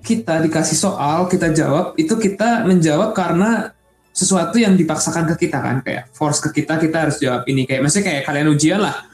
[0.01, 3.75] kita dikasih soal kita jawab itu kita menjawab karena
[4.19, 7.87] sesuatu yang dipaksakan ke kita kan kayak force ke kita kita harus jawab ini kayak
[7.87, 9.07] maksudnya kayak kalian ujian lah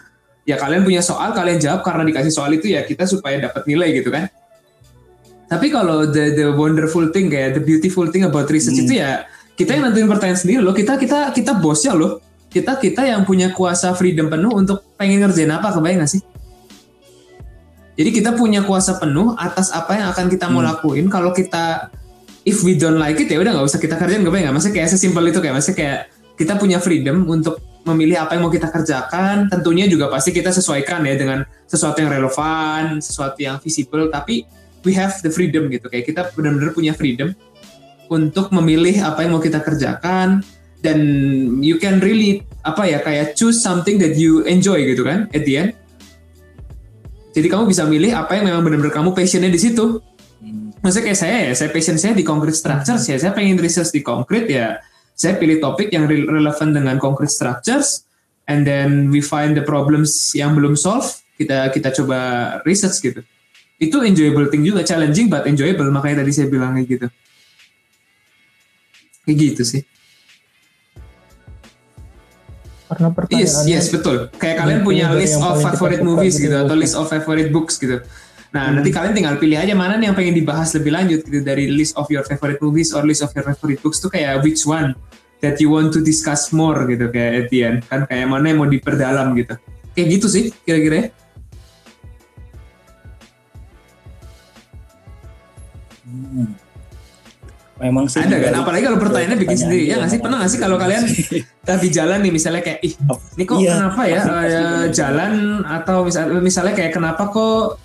[0.50, 3.94] ya kalian punya soal kalian jawab karena dikasih soal itu ya kita supaya dapat nilai
[3.94, 4.26] gitu kan
[5.46, 8.90] tapi kalau the the wonderful thing kayak the beautiful thing about research hmm.
[8.90, 10.76] itu ya kita yang nentuin pertanyaan sendiri loh.
[10.76, 12.20] Kita kita kita bosnya loh.
[12.52, 16.22] Kita kita yang punya kuasa freedom penuh untuk pengen ngerjain apa kebayang gak sih?
[17.96, 20.70] Jadi kita punya kuasa penuh atas apa yang akan kita mau hmm.
[20.76, 21.06] lakuin.
[21.08, 21.92] Kalau kita
[22.46, 24.54] if we don't like it ya udah nggak usah kita kerjain gak?
[24.54, 26.00] Maksudnya kayak sesimpel itu kayak maksudnya kayak
[26.38, 29.50] kita punya freedom untuk memilih apa yang mau kita kerjakan.
[29.50, 34.08] Tentunya juga pasti kita sesuaikan ya dengan sesuatu yang relevan, sesuatu yang visible.
[34.14, 34.46] Tapi
[34.86, 37.34] we have the freedom gitu kayak kita benar-benar punya freedom
[38.08, 40.46] untuk memilih apa yang mau kita kerjakan
[40.86, 41.00] dan
[41.66, 45.58] you can really apa ya kayak choose something that you enjoy gitu kan at the
[45.58, 45.72] end
[47.34, 49.98] jadi kamu bisa milih apa yang memang benar-benar kamu passionnya di situ
[50.86, 53.18] maksudnya kayak saya ya saya passion saya di concrete structures ya.
[53.18, 54.78] Saya pengen research di concrete ya.
[55.18, 58.06] Saya pilih topik yang relevan dengan concrete structures
[58.46, 61.10] and then we find the problems yang belum solve
[61.42, 62.20] kita kita coba
[62.70, 63.26] research gitu.
[63.82, 67.08] Itu enjoyable thing juga challenging but enjoyable makanya tadi saya bilang kayak gitu.
[69.26, 69.82] Kayak gitu sih.
[72.86, 74.30] Karena yes yes betul.
[74.38, 78.06] Kayak kalian punya list of favorite movies gitu atau list of favorite books gitu
[78.56, 78.80] nah hmm.
[78.80, 82.00] nanti kalian tinggal pilih aja mana nih yang pengen dibahas lebih lanjut gitu dari list
[82.00, 84.96] of your favorite movies or list of your favorite books tuh kayak which one
[85.44, 89.36] that you want to discuss more gitu kayak Etienne kan kayak mana yang mau diperdalam
[89.36, 89.60] gitu
[89.92, 91.08] kayak gitu sih kira-kira ya
[96.16, 96.54] Hmm.
[97.76, 98.24] Memang sih.
[98.24, 100.20] Ada kan, apalagi kalau pertanyaannya bikin sendiri ya nggak sih?
[100.24, 101.04] Pernah nggak sih kalau kalian
[101.68, 102.94] tadi jalan nih misalnya kayak ih,
[103.36, 105.32] ini kok iya, kenapa ya uh, jalan
[105.68, 107.76] atau misalnya misalnya kayak kenapa kok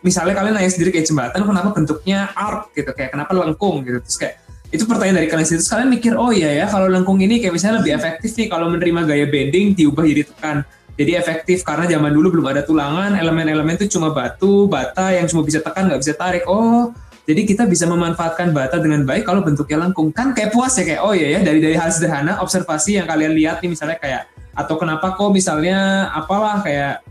[0.00, 2.90] misalnya kalian nanya sendiri kayak jembatan kenapa bentuknya arc gitu?
[2.92, 3.98] Kayak kenapa lengkung gitu?
[4.04, 4.34] Terus kayak
[4.70, 5.60] itu pertanyaan dari kalian sendiri.
[5.64, 8.66] Terus kalian mikir oh iya ya kalau lengkung ini kayak misalnya lebih efektif nih kalau
[8.72, 10.56] menerima gaya bending diubah jadi tekan.
[11.00, 15.40] Jadi efektif karena zaman dulu belum ada tulangan elemen-elemen itu cuma batu bata yang cuma
[15.40, 16.44] bisa tekan nggak bisa tarik.
[16.44, 16.92] Oh
[17.30, 20.10] jadi kita bisa memanfaatkan bata dengan baik kalau bentuknya lengkung.
[20.10, 23.32] Kan kayak puas ya kayak oh iya ya dari dari hal sederhana observasi yang kalian
[23.38, 27.06] lihat nih misalnya kayak atau kenapa kok misalnya apalah kayak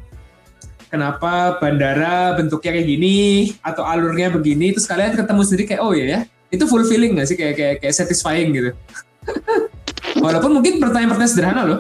[0.89, 3.17] kenapa bandara bentuknya kayak gini
[3.61, 7.29] atau alurnya begini terus kalian ketemu sendiri kayak oh iya ya itu full feeling gak
[7.29, 8.73] sih kayak kayak kayak satisfying gitu.
[10.25, 11.79] Walaupun mungkin pertanyaan-pertanyaan sederhana loh.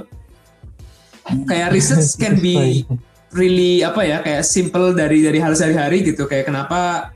[1.49, 2.85] Kayak research can be
[3.33, 7.13] really apa ya kayak simple dari dari hal sehari-hari gitu kayak kenapa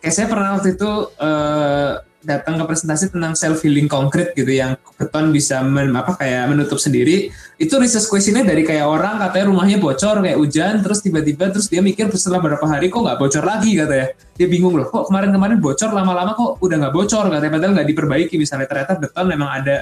[0.00, 0.90] kayak saya pernah waktu itu
[1.20, 6.50] uh, datang ke presentasi tentang self healing konkret gitu yang beton bisa men, apa kayak
[6.50, 7.30] menutup sendiri.
[7.54, 11.78] Itu research questionnya dari kayak orang katanya rumahnya bocor kayak hujan terus tiba-tiba terus dia
[11.78, 13.78] mikir setelah beberapa hari kok nggak bocor lagi?
[13.78, 14.10] katanya.
[14.34, 17.24] Dia bingung loh kok kemarin-kemarin bocor lama-lama kok udah nggak bocor?
[17.30, 18.66] katanya padahal nggak diperbaiki misalnya.
[18.66, 19.76] Ternyata beton memang ada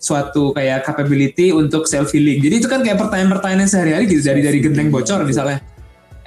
[0.00, 2.44] suatu kayak capability untuk self healing.
[2.44, 5.64] Jadi itu kan kayak pertanyaan-pertanyaan sehari-hari gitu dari dari genteng bocor misalnya.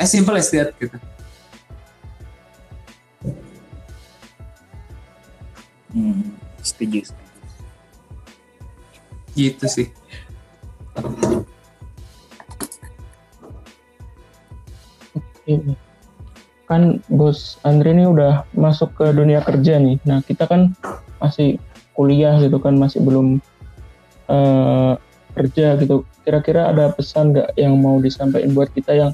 [0.02, 1.13] As simple as that gitu
[5.94, 6.34] Hmm,
[6.66, 7.06] setuju.
[9.38, 9.88] Gitu sih.
[15.14, 15.78] Oke.
[16.66, 20.02] Kan bos Andre ini udah masuk ke dunia kerja nih.
[20.10, 20.74] Nah kita kan
[21.22, 21.62] masih
[21.94, 23.38] kuliah gitu kan, masih belum
[24.34, 24.98] uh,
[25.38, 26.06] kerja gitu.
[26.26, 29.12] Kira-kira ada pesan nggak yang mau disampaikan buat kita yang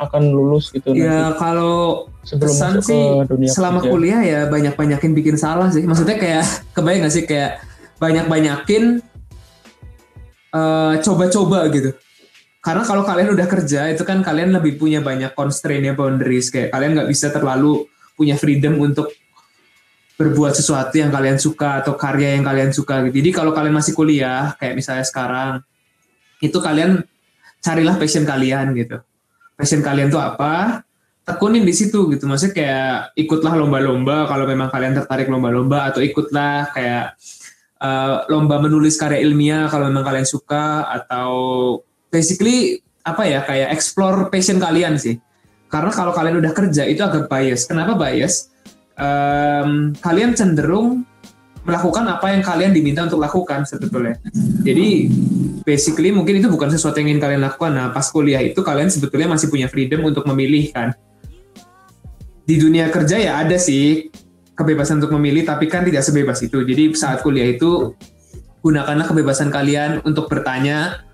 [0.00, 3.90] akan lulus gitu ya kalau sebelum pesan sih dunia selama kerja.
[3.92, 6.44] kuliah ya banyak banyakin bikin salah sih maksudnya kayak
[6.76, 7.60] kebayang gak sih kayak
[8.00, 9.04] banyak-banyakin
[10.56, 11.92] uh, coba-coba gitu.
[12.60, 16.72] Karena kalau kalian udah kerja itu kan kalian lebih punya banyak constraint ya boundaries kayak
[16.72, 19.08] kalian nggak bisa terlalu punya freedom untuk
[20.20, 23.24] berbuat sesuatu yang kalian suka atau karya yang kalian suka gitu.
[23.24, 25.64] Jadi kalau kalian masih kuliah kayak misalnya sekarang
[26.44, 27.00] itu kalian
[27.64, 29.00] carilah passion kalian gitu.
[29.60, 30.80] Passion kalian tuh apa?
[31.28, 32.24] Tekunin di situ gitu.
[32.24, 37.14] Maksudnya kayak ikutlah lomba-lomba kalau memang kalian tertarik lomba-lomba atau ikutlah kayak
[37.84, 41.30] uh, lomba menulis karya ilmiah kalau memang kalian suka atau
[42.08, 45.20] basically apa ya kayak explore passion kalian sih.
[45.68, 47.68] Karena kalau kalian udah kerja itu agak bias.
[47.68, 48.50] Kenapa bias?
[49.00, 51.08] um, kalian cenderung
[51.60, 54.16] melakukan apa yang kalian diminta untuk lakukan sebetulnya.
[54.64, 55.12] Jadi
[55.62, 57.72] basically mungkin itu bukan sesuatu yang ingin kalian lakukan.
[57.72, 60.96] Nah pas kuliah itu kalian sebetulnya masih punya freedom untuk memilih kan.
[62.48, 64.10] Di dunia kerja ya ada sih
[64.56, 66.60] kebebasan untuk memilih, tapi kan tidak sebebas itu.
[66.64, 67.96] Jadi saat kuliah itu
[68.60, 71.04] gunakanlah kebebasan kalian untuk bertanya.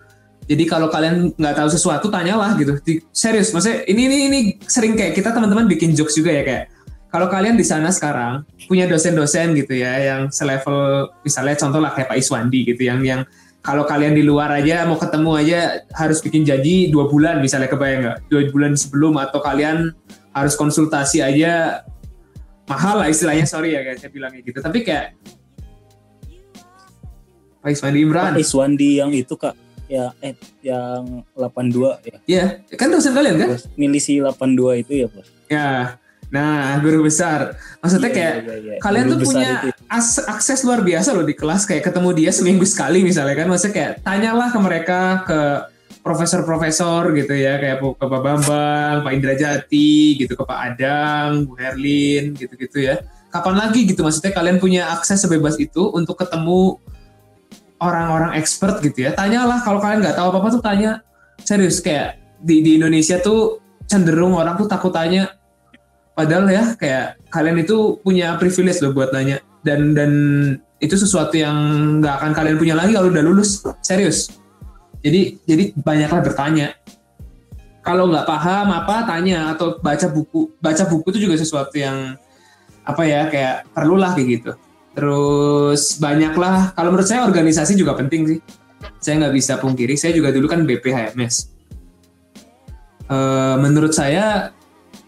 [0.46, 2.78] Jadi kalau kalian nggak tahu sesuatu tanyalah gitu.
[3.11, 6.76] Serius, maksudnya ini ini ini sering kayak kita teman-teman bikin jokes juga ya kayak
[7.16, 12.12] kalau kalian di sana sekarang punya dosen-dosen gitu ya yang selevel misalnya contoh lah kayak
[12.12, 13.24] Pak Iswandi gitu yang yang
[13.64, 18.05] kalau kalian di luar aja mau ketemu aja harus bikin janji dua bulan misalnya kebayang
[18.05, 18.18] nggak?
[18.29, 19.96] Dua bulan sebelum atau kalian
[20.37, 21.81] harus konsultasi aja
[22.68, 24.61] mahal lah istilahnya sorry ya guys saya bilangnya gitu.
[24.61, 25.16] Tapi kayak
[27.64, 28.37] Pak Iswandi Imran.
[28.37, 29.57] Pak Iswandi yang itu kak.
[29.88, 32.16] Ya eh yang 82 ya.
[32.29, 32.44] Iya
[32.76, 33.57] kan dosen kalian kan?
[33.81, 35.26] Milisi 82 itu ya bos.
[35.48, 35.96] Ya
[36.37, 37.57] Nah, guru besar.
[37.81, 38.81] Maksudnya iya, kayak iya, iya, iya.
[38.85, 39.51] kalian guru tuh punya
[40.29, 43.49] akses luar biasa loh di kelas kayak ketemu dia seminggu sekali misalnya kan.
[43.49, 45.40] Maksudnya kayak tanyalah ke mereka ke
[46.05, 51.57] profesor-profesor gitu ya kayak ke Pak Bambang, Pak Indra Jati gitu ke Pak Adang, Bu
[51.57, 53.01] Herlin gitu-gitu ya.
[53.33, 56.79] Kapan lagi gitu maksudnya kalian punya akses sebebas itu untuk ketemu
[57.81, 59.16] orang-orang expert gitu ya.
[59.16, 61.03] Tanyalah kalau kalian nggak tahu apa-apa tuh tanya.
[61.42, 65.31] Serius kayak di di Indonesia tuh cenderung orang tuh takut tanya
[66.16, 70.12] Padahal ya kayak kalian itu punya privilege loh buat nanya dan dan
[70.81, 71.57] itu sesuatu yang
[72.00, 74.33] nggak akan kalian punya lagi kalau udah lulus serius.
[75.05, 76.72] Jadi jadi banyaklah bertanya.
[77.85, 82.16] Kalau nggak paham apa tanya atau baca buku baca buku itu juga sesuatu yang
[82.88, 84.52] apa ya kayak perlulah kayak gitu.
[84.96, 88.40] Terus banyaklah kalau menurut saya organisasi juga penting sih.
[89.05, 90.00] Saya nggak bisa pungkiri.
[90.00, 91.52] Saya juga dulu kan BPHMS.
[93.07, 94.57] Uh, eh, menurut saya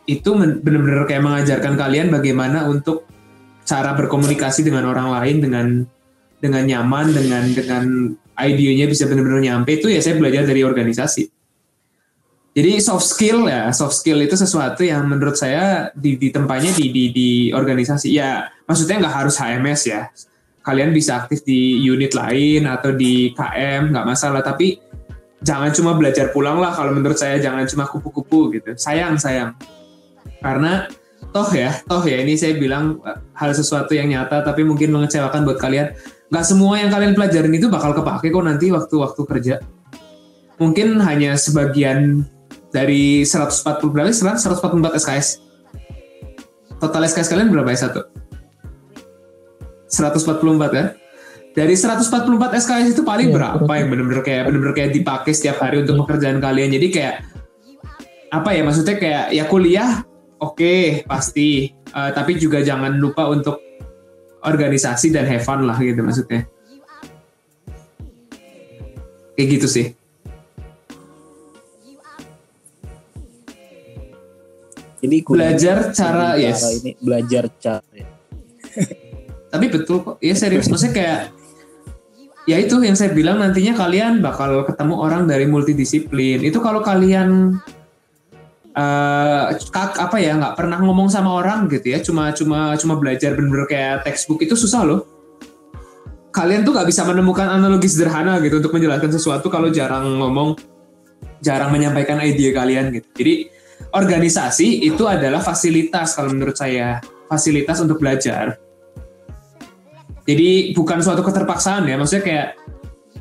[0.09, 0.33] itu
[0.65, 3.05] benar-benar kayak mengajarkan kalian bagaimana untuk
[3.69, 5.67] cara berkomunikasi dengan orang lain dengan
[6.41, 7.85] dengan nyaman dengan dengan
[8.41, 11.29] idenya bisa benar-benar nyampe itu ya saya belajar dari organisasi.
[12.57, 16.91] Jadi soft skill ya, soft skill itu sesuatu yang menurut saya di, di tempatnya di,
[16.91, 18.11] di, di organisasi.
[18.11, 20.11] Ya, maksudnya nggak harus HMS ya.
[20.67, 24.43] Kalian bisa aktif di unit lain atau di KM, nggak masalah.
[24.43, 24.75] Tapi
[25.39, 27.39] jangan cuma belajar pulang lah kalau menurut saya.
[27.39, 28.75] Jangan cuma kupu-kupu gitu.
[28.75, 29.55] Sayang, sayang
[30.39, 30.87] karena
[31.35, 35.45] toh ya toh ya ini saya bilang eh, hal sesuatu yang nyata tapi mungkin mengecewakan
[35.45, 35.95] buat kalian.
[36.29, 39.55] Nggak semua yang kalian pelajarin itu bakal kepake kok nanti waktu-waktu kerja.
[40.61, 42.27] Mungkin hanya sebagian
[42.69, 45.49] dari 140 berapa 144 SKS
[46.79, 48.01] total SKS kalian berapa ya satu?
[49.89, 50.87] 144 kan
[51.57, 55.83] dari 144 SKS itu paling ya, berapa yang benar-benar kayak benar-benar kayak dipakai setiap hari
[55.83, 56.71] untuk pekerjaan kalian?
[56.71, 57.15] Jadi kayak
[58.29, 60.05] apa ya maksudnya kayak ya kuliah
[60.39, 61.75] Oke, pasti.
[61.91, 63.59] Uh, tapi juga jangan lupa untuk
[64.47, 66.47] organisasi dan have fun lah gitu maksudnya.
[69.35, 69.87] Kayak gitu sih.
[74.99, 76.83] Jadi belajar cara cara yes.
[76.83, 77.87] ini belajar cara.
[77.95, 78.07] Ya.
[79.55, 80.17] tapi betul kok.
[80.19, 81.21] Ya serius maksudnya kayak
[82.51, 86.43] ya itu yang saya bilang nantinya kalian bakal ketemu orang dari multidisiplin.
[86.43, 87.59] Itu kalau kalian
[88.79, 91.99] uh, apa ya nggak pernah ngomong sama orang gitu ya.
[91.99, 95.01] Cuma cuma cuma belajar bener-bener kayak textbook itu susah loh.
[96.31, 100.55] Kalian tuh nggak bisa menemukan analogi sederhana gitu untuk menjelaskan sesuatu kalau jarang ngomong
[101.43, 103.09] jarang menyampaikan ide kalian gitu.
[103.19, 103.35] Jadi
[103.91, 107.03] organisasi itu adalah fasilitas kalau menurut saya.
[107.29, 108.57] Fasilitas untuk belajar.
[110.25, 111.97] Jadi bukan suatu keterpaksaan ya.
[112.01, 112.49] Maksudnya kayak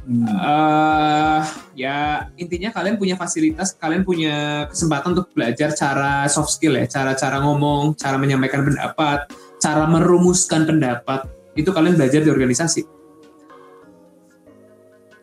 [0.07, 1.43] Uh,
[1.75, 7.43] ya intinya kalian punya fasilitas, kalian punya kesempatan untuk belajar cara soft skill ya, cara-cara
[7.43, 9.27] ngomong, cara menyampaikan pendapat,
[9.59, 11.27] cara merumuskan pendapat.
[11.59, 12.87] Itu kalian belajar di organisasi.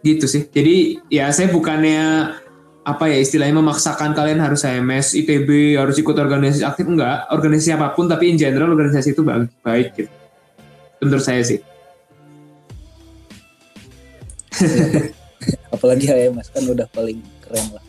[0.04, 0.52] Gitu sih.
[0.52, 2.36] Jadi ya saya bukannya
[2.84, 7.96] apa ya istilahnya memaksakan kalian harus HMS, ITB, harus ikut organisasi aktif enggak, organisasi apa
[7.96, 10.12] pun tapi in general organisasi itu baik, baik gitu.
[11.00, 11.64] Menurut saya sih.
[15.74, 17.84] apalagi HMS kan udah paling keren lah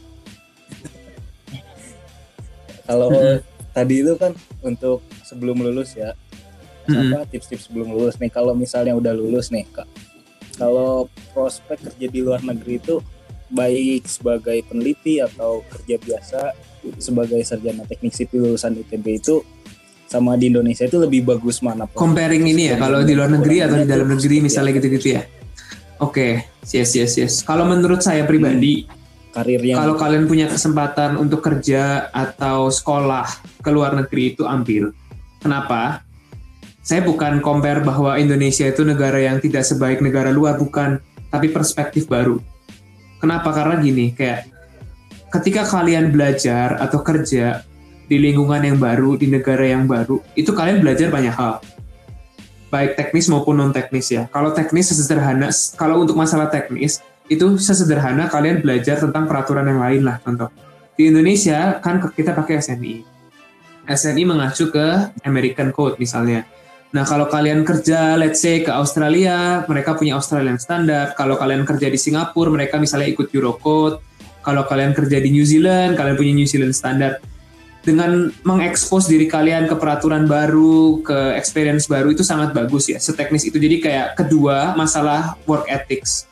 [2.85, 3.39] kalau mm-hmm.
[3.73, 6.13] tadi itu kan untuk sebelum lulus ya
[6.89, 7.15] mm-hmm.
[7.15, 9.87] apa tips-tips sebelum lulus nih kalau misalnya udah lulus nih kak
[10.55, 13.03] kalau prospek kerja di luar negeri itu
[13.51, 16.41] baik sebagai peneliti atau kerja biasa
[16.97, 19.41] sebagai sarjana teknik sipil lulusan ITB itu
[20.05, 21.89] sama di Indonesia itu lebih bagus mana?
[21.89, 25.25] Comparing ini ya, kalau di luar negeri atau di dalam negeri misalnya gitu-gitu ya.
[26.03, 26.71] Oke, okay.
[26.75, 27.33] yes yes yes.
[27.47, 28.83] Kalau menurut saya pribadi,
[29.35, 29.79] karirnya.
[29.79, 33.27] Kalau kalian punya kesempatan untuk kerja atau sekolah
[33.59, 34.95] ke luar negeri itu ambil.
[35.43, 36.03] Kenapa?
[36.85, 40.99] Saya bukan compare bahwa Indonesia itu negara yang tidak sebaik negara luar, bukan.
[41.31, 42.39] Tapi perspektif baru.
[43.19, 43.51] Kenapa?
[43.51, 44.47] Karena gini, kayak
[45.35, 47.65] ketika kalian belajar atau kerja
[48.05, 51.59] di lingkungan yang baru, di negara yang baru, itu kalian belajar banyak hal.
[52.73, 54.25] Baik teknis maupun non teknis ya.
[54.33, 56.99] Kalau teknis sesederhana, kalau untuk masalah teknis,
[57.29, 60.49] itu sesederhana kalian belajar tentang peraturan yang lain lah contoh.
[60.95, 62.95] Di Indonesia kan kita pakai SNI.
[63.85, 66.45] SNI mengacu ke American Code misalnya.
[66.95, 71.17] Nah kalau kalian kerja let's say ke Australia, mereka punya Australian Standard.
[71.19, 73.99] Kalau kalian kerja di Singapura, mereka misalnya ikut Eurocode.
[74.45, 77.19] Kalau kalian kerja di New Zealand, kalian punya New Zealand Standard.
[77.85, 83.45] Dengan mengekspos diri kalian ke peraturan baru, ke experience baru itu sangat bagus ya, seteknis
[83.45, 83.61] itu.
[83.61, 86.25] Jadi kayak kedua masalah work ethics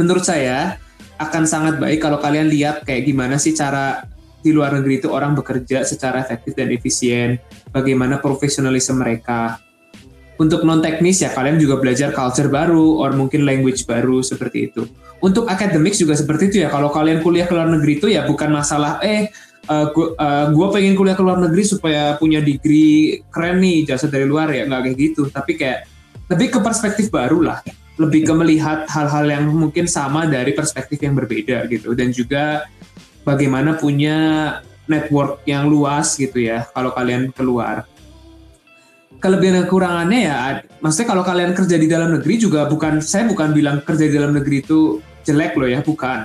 [0.00, 0.80] menurut saya
[1.20, 4.08] akan sangat baik kalau kalian lihat kayak gimana sih cara
[4.40, 7.36] di luar negeri itu orang bekerja secara efektif dan efisien,
[7.68, 9.60] bagaimana profesionalisme mereka.
[10.40, 14.88] Untuk non teknis ya kalian juga belajar culture baru, or mungkin language baru seperti itu.
[15.20, 16.72] Untuk academics juga seperti itu ya.
[16.72, 19.28] Kalau kalian kuliah ke luar negeri itu ya bukan masalah eh
[19.70, 24.10] uh, gua, uh, gua pengen kuliah ke luar negeri supaya punya degree keren nih jasa
[24.10, 25.22] dari luar ya nggak kayak gitu.
[25.30, 25.86] Tapi kayak
[26.26, 27.62] lebih ke perspektif baru lah.
[28.00, 31.94] Lebih ke melihat hal-hal yang mungkin sama dari perspektif yang berbeda gitu.
[31.94, 32.66] Dan juga
[33.22, 34.16] bagaimana punya
[34.90, 37.86] network yang luas gitu ya kalau kalian keluar.
[39.20, 40.38] Kelebihan dan kekurangannya ya
[40.80, 44.32] maksudnya kalau kalian kerja di dalam negeri juga bukan saya bukan bilang kerja di dalam
[44.32, 44.96] negeri itu
[45.28, 46.24] jelek loh ya bukan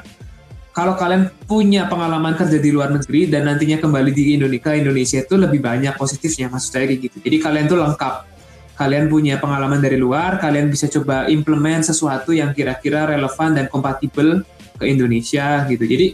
[0.76, 5.36] kalau kalian punya pengalaman kerja di luar negeri dan nantinya kembali di Indonesia Indonesia itu
[5.40, 8.36] lebih banyak positifnya maksud saya gitu jadi kalian tuh lengkap
[8.76, 14.44] kalian punya pengalaman dari luar, kalian bisa coba implement sesuatu yang kira-kira relevan dan kompatibel
[14.76, 15.84] ke Indonesia gitu.
[15.88, 16.08] Jadi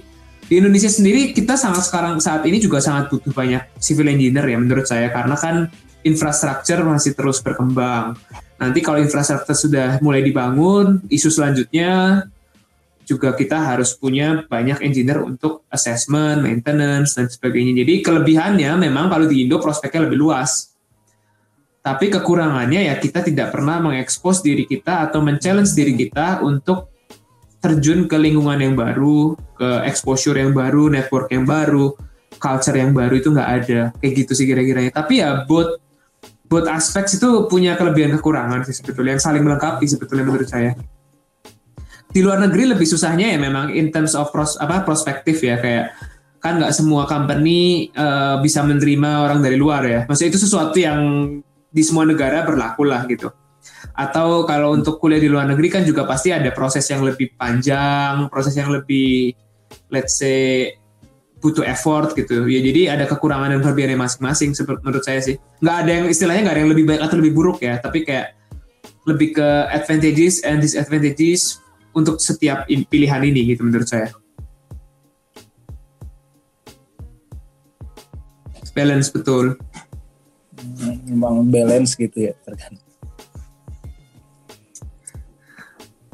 [0.45, 4.57] di Indonesia sendiri kita sangat sekarang saat ini juga sangat butuh banyak civil engineer ya
[4.61, 5.73] menurut saya karena kan
[6.05, 8.13] infrastruktur masih terus berkembang.
[8.61, 12.25] Nanti kalau infrastruktur sudah mulai dibangun, isu selanjutnya
[13.11, 17.83] juga kita harus punya banyak engineer untuk assessment, maintenance dan sebagainya.
[17.83, 20.71] Jadi kelebihannya memang kalau di Indo prospeknya lebih luas
[21.81, 26.93] tapi kekurangannya ya kita tidak pernah mengekspos diri kita atau men-challenge diri kita untuk
[27.57, 31.93] terjun ke lingkungan yang baru, ke exposure yang baru, network yang baru,
[32.37, 33.81] culture yang baru itu nggak ada.
[33.97, 35.81] Kayak gitu sih kira-kira Tapi ya both
[36.45, 40.77] both aspek itu punya kelebihan kekurangan sih sebetulnya yang saling melengkapi sebetulnya menurut saya.
[42.11, 45.95] Di luar negeri lebih susahnya ya memang in terms of pros, apa prospektif ya kayak
[46.41, 49.99] kan nggak semua company uh, bisa menerima orang dari luar ya.
[50.09, 50.99] Maksudnya itu sesuatu yang
[51.71, 53.31] di semua negara berlaku lah gitu.
[53.95, 58.27] Atau kalau untuk kuliah di luar negeri kan juga pasti ada proses yang lebih panjang,
[58.27, 59.31] proses yang lebih
[59.93, 60.75] let's say
[61.39, 62.49] butuh effort gitu.
[62.49, 65.37] Ya jadi ada kekurangan dan kelebihannya masing-masing menurut saya sih.
[65.61, 68.33] Nggak ada yang istilahnya nggak ada yang lebih baik atau lebih buruk ya, tapi kayak
[69.05, 74.09] lebih ke advantages and disadvantages untuk setiap pilihan ini gitu menurut saya.
[78.71, 79.59] Balance betul.
[81.03, 82.87] Memang balance gitu ya tergantung.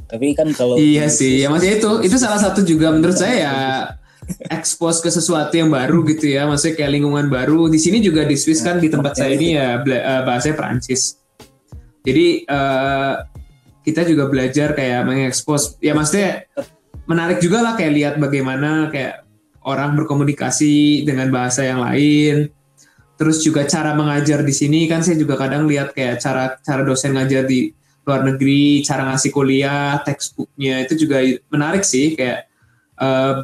[0.07, 1.51] Tapi kan kalau iya sih ya.
[1.51, 3.55] maksudnya itu itu salah satu juga menurut saya ya
[4.49, 7.69] expose ke sesuatu yang baru gitu ya maksudnya kayak lingkungan baru.
[7.69, 11.28] Di sini juga di Swiss kan di tempat saya ini ya uh, bahasa Prancis
[12.07, 13.15] jadi uh,
[13.88, 15.79] kita juga belajar kayak mengekspos.
[15.79, 16.43] Ya maksudnya
[17.07, 19.23] menarik juga lah kayak lihat bagaimana kayak
[19.63, 22.51] orang berkomunikasi dengan bahasa yang lain.
[23.15, 27.15] Terus juga cara mengajar di sini kan saya juga kadang lihat kayak cara cara dosen
[27.15, 27.71] ngajar di
[28.07, 31.19] luar negeri cara ngasih kuliah textbooknya itu juga
[31.51, 32.47] menarik sih kayak
[33.03, 33.43] uh,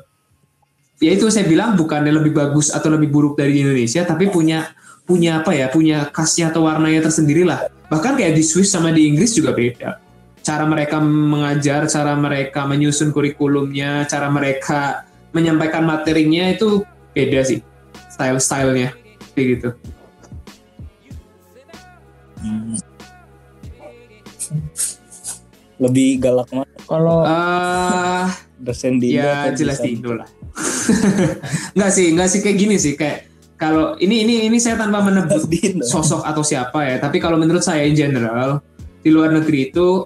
[1.03, 4.71] ya itu saya bilang bukannya lebih bagus atau lebih buruk dari Indonesia tapi punya
[5.03, 9.03] punya apa ya punya khasnya atau warnanya tersendiri lah bahkan kayak di Swiss sama di
[9.11, 9.99] Inggris juga beda
[10.43, 16.83] cara mereka mengajar cara mereka menyusun kurikulumnya cara mereka menyampaikan materinya itu
[17.15, 17.63] beda sih
[18.11, 18.91] style-stylenya
[19.33, 19.69] kayak gitu
[22.43, 22.75] hmm.
[25.79, 28.27] lebih galak mana Kalau uh,
[28.59, 30.27] dosen di ya jelas di Indo lah.
[31.73, 35.47] enggak sih, enggak sih kayak gini sih kayak kalau ini ini ini saya tanpa menyebut
[35.87, 38.59] sosok atau siapa ya, tapi kalau menurut saya in general
[38.99, 40.03] di luar negeri itu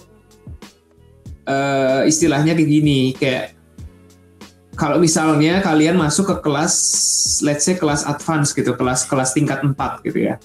[1.48, 3.58] uh, istilahnya kayak gini kayak
[4.78, 6.76] kalau misalnya kalian masuk ke kelas
[7.42, 9.74] let's say kelas advance gitu, kelas kelas tingkat 4
[10.06, 10.38] gitu ya.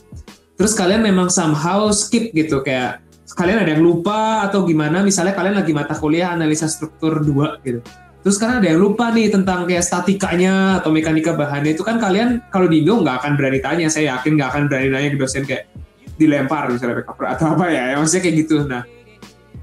[0.56, 3.04] Terus kalian memang somehow skip gitu kayak
[3.36, 7.80] kalian ada yang lupa atau gimana misalnya kalian lagi mata kuliah analisa struktur 2 gitu.
[8.22, 12.38] Terus karena ada yang lupa nih tentang kayak statikanya atau mekanika bahannya itu kan kalian
[12.54, 15.42] kalau di Indo nggak akan berani tanya, saya yakin nggak akan berani nanya ke dosen
[15.42, 15.66] kayak
[16.14, 18.56] dilempar misalnya atau apa ya, ya maksudnya kayak gitu.
[18.62, 18.86] Nah,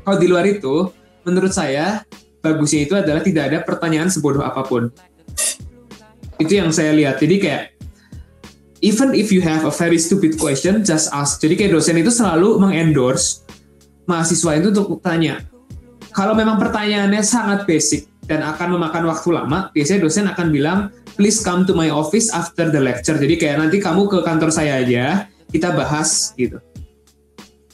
[0.03, 0.91] kalau di luar itu,
[1.29, 2.01] menurut saya
[2.41, 4.89] bagusnya itu adalah tidak ada pertanyaan sebodoh apa pun.
[6.41, 7.21] Itu yang saya lihat.
[7.21, 7.63] Jadi kayak
[8.81, 11.37] even if you have a very stupid question, just ask.
[11.37, 13.45] Jadi kayak dosen itu selalu mengendorse
[14.09, 15.45] mahasiswa itu untuk tanya.
[16.09, 20.79] Kalau memang pertanyaannya sangat basic, dan akan memakan waktu lama, biasanya dosen akan bilang,
[21.17, 23.17] please come to my office after the lecture.
[23.17, 26.61] Jadi kayak nanti kamu ke kantor saya aja, kita bahas gitu.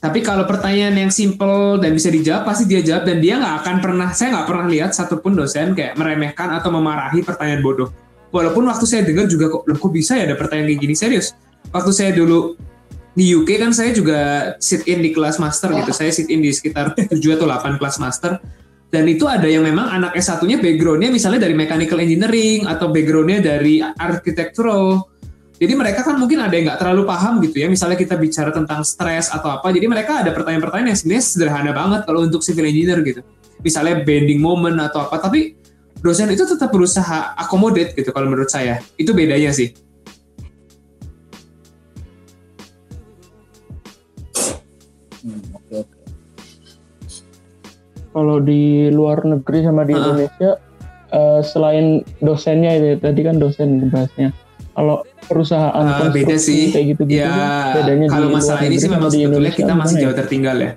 [0.05, 3.75] Tapi kalau pertanyaan yang simple dan bisa dijawab, pasti dia jawab dan dia nggak akan
[3.81, 7.89] pernah, saya nggak pernah lihat satupun dosen kayak meremehkan atau memarahi pertanyaan bodoh.
[8.29, 11.33] Walaupun waktu saya dengar juga kok, kok bisa ya ada pertanyaan kayak gini serius.
[11.73, 12.53] Waktu saya dulu
[13.17, 15.89] di UK kan saya juga sit in di kelas master gitu.
[15.89, 18.37] Saya sit in di sekitar 7 atau 8 kelas master
[18.93, 23.81] dan itu ada yang memang anak S1-nya background-nya misalnya dari mechanical engineering atau background-nya dari
[23.81, 25.01] architectural.
[25.55, 27.67] Jadi mereka kan mungkin ada yang nggak terlalu paham gitu ya.
[27.71, 29.71] Misalnya kita bicara tentang stres atau apa.
[29.71, 33.23] Jadi mereka ada pertanyaan-pertanyaan yang sebenarnya sederhana banget kalau untuk civil engineer gitu.
[33.63, 35.15] Misalnya bending moment atau apa.
[35.23, 35.55] Tapi
[36.03, 38.83] dosen itu tetap berusaha accommodate gitu kalau menurut saya.
[38.99, 39.71] Itu bedanya sih.
[48.15, 50.51] kalau di luar negeri sama di uh Indonesia
[51.11, 54.31] uh, selain dosennya itu tadi kan dosen bahasnya
[54.75, 56.75] kalau perusahaan uh, beda sih.
[56.75, 60.57] kayak gitu gitu ya bedanya kalau masalah ini sih memang sebetulnya kita masih jauh tertinggal
[60.59, 60.71] ya.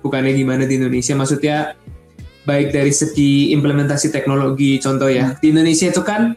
[0.00, 1.76] Bukannya gimana di Indonesia maksudnya
[2.48, 5.34] baik dari segi implementasi teknologi contoh ya.
[5.34, 5.36] Hmm.
[5.42, 6.32] di Indonesia itu kan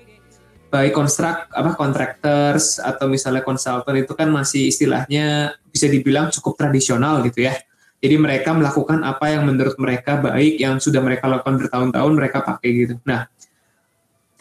[0.74, 7.22] baik konstruk apa contractors atau misalnya konsultan itu kan masih istilahnya bisa dibilang cukup tradisional
[7.30, 7.54] gitu ya.
[8.04, 12.70] Jadi mereka melakukan apa yang menurut mereka baik, yang sudah mereka lakukan bertahun-tahun mereka pakai
[12.84, 12.94] gitu.
[13.08, 13.32] Nah,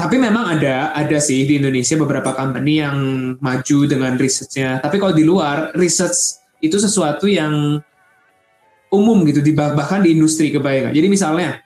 [0.03, 2.99] tapi memang ada ada sih di Indonesia beberapa company yang
[3.39, 4.83] maju dengan researchnya.
[4.83, 7.79] Tapi kalau di luar research itu sesuatu yang
[8.91, 10.91] umum gitu, bahkan di industri kebayang.
[10.91, 11.63] Jadi misalnya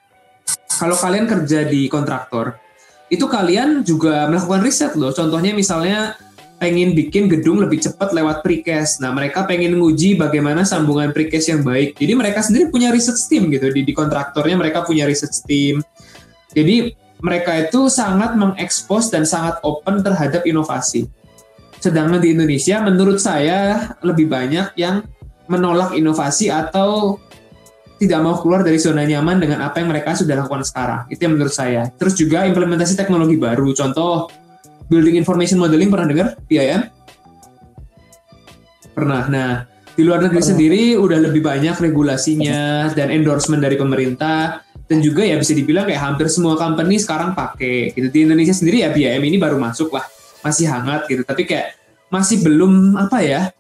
[0.77, 2.61] kalau kalian kerja di kontraktor,
[3.09, 5.17] itu kalian juga melakukan riset loh.
[5.17, 6.21] Contohnya misalnya
[6.61, 9.01] pengen bikin gedung lebih cepat lewat precast.
[9.01, 11.97] Nah, mereka pengen nguji bagaimana sambungan precast yang baik.
[11.97, 13.73] Jadi mereka sendiri punya research team gitu.
[13.73, 15.81] Di, di kontraktornya mereka punya research team.
[16.53, 21.09] Jadi mereka itu sangat mengekspos dan sangat open terhadap inovasi.
[21.81, 25.05] Sedangkan di Indonesia menurut saya lebih banyak yang
[25.47, 27.21] menolak inovasi atau
[27.97, 31.09] tidak mau keluar dari zona nyaman dengan apa yang mereka sudah lakukan sekarang.
[31.09, 31.89] Itu yang menurut saya.
[31.97, 33.73] Terus juga implementasi teknologi baru.
[33.73, 34.29] Contoh
[34.93, 36.93] Building Information Modeling pernah dengar BIM?
[38.93, 39.23] Pernah.
[39.33, 39.53] Nah,
[39.97, 40.51] di luar negeri pernah.
[40.53, 46.03] sendiri udah lebih banyak regulasinya dan endorsement dari pemerintah dan juga ya bisa dibilang kayak
[46.03, 48.07] hampir semua company sekarang pakai gitu.
[48.11, 50.07] Di Indonesia sendiri ya BIM ini baru masuk lah,
[50.47, 51.27] masih hangat gitu.
[51.27, 51.75] Tapi kayak
[52.11, 53.51] masih belum apa ya?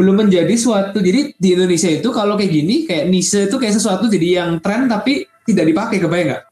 [0.00, 0.96] belum menjadi suatu.
[1.04, 4.88] Jadi di Indonesia itu kalau kayak gini kayak niche itu kayak sesuatu jadi yang tren
[4.88, 6.00] tapi tidak dipakai.
[6.00, 6.42] Kebayang nggak?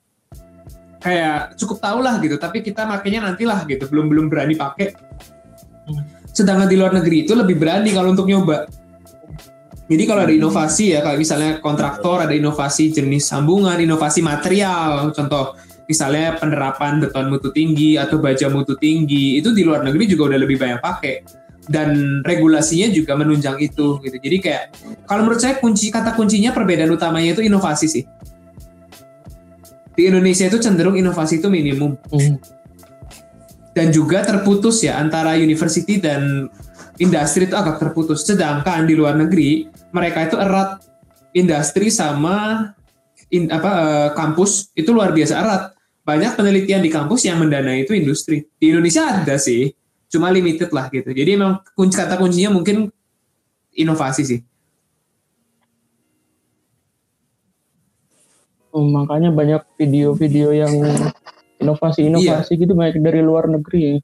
[1.01, 2.37] Kayak cukup tahu lah gitu.
[2.37, 3.89] Tapi kita makanya nantilah gitu.
[3.89, 4.93] Belum belum berani pakai.
[6.37, 8.69] Sedangkan di luar negeri itu lebih berani kalau untuk nyoba
[9.89, 15.09] jadi kalau ada inovasi ya kalau misalnya kontraktor ada inovasi jenis sambungan inovasi material.
[15.17, 15.57] Contoh
[15.89, 20.39] misalnya penerapan beton mutu tinggi atau baja mutu tinggi itu di luar negeri juga udah
[20.45, 21.25] lebih banyak pakai.
[21.69, 24.17] Dan regulasinya juga menunjang itu gitu.
[24.21, 24.63] Jadi kayak
[25.09, 28.05] kalau menurut saya kunci kata kuncinya perbedaan utamanya itu inovasi sih.
[29.97, 31.97] Di Indonesia itu cenderung inovasi itu minimum.
[32.13, 32.37] Mm.
[33.73, 36.49] Dan juga terputus ya antara university dan
[36.99, 38.27] industri itu agak terputus.
[38.27, 40.83] Sedangkan di luar negeri mereka itu erat
[41.33, 42.71] industri sama
[43.31, 45.63] in, apa uh, kampus itu luar biasa erat.
[46.03, 48.49] Banyak penelitian di kampus yang mendanai itu industri.
[48.57, 49.69] Di Indonesia ada sih,
[50.09, 51.13] cuma limited lah gitu.
[51.13, 52.89] Jadi memang kunci kata kuncinya mungkin
[53.77, 54.41] inovasi sih.
[58.73, 60.73] Oh, makanya banyak video-video yang
[61.59, 62.61] inovasi-inovasi iya.
[62.63, 63.99] gitu banyak dari luar negeri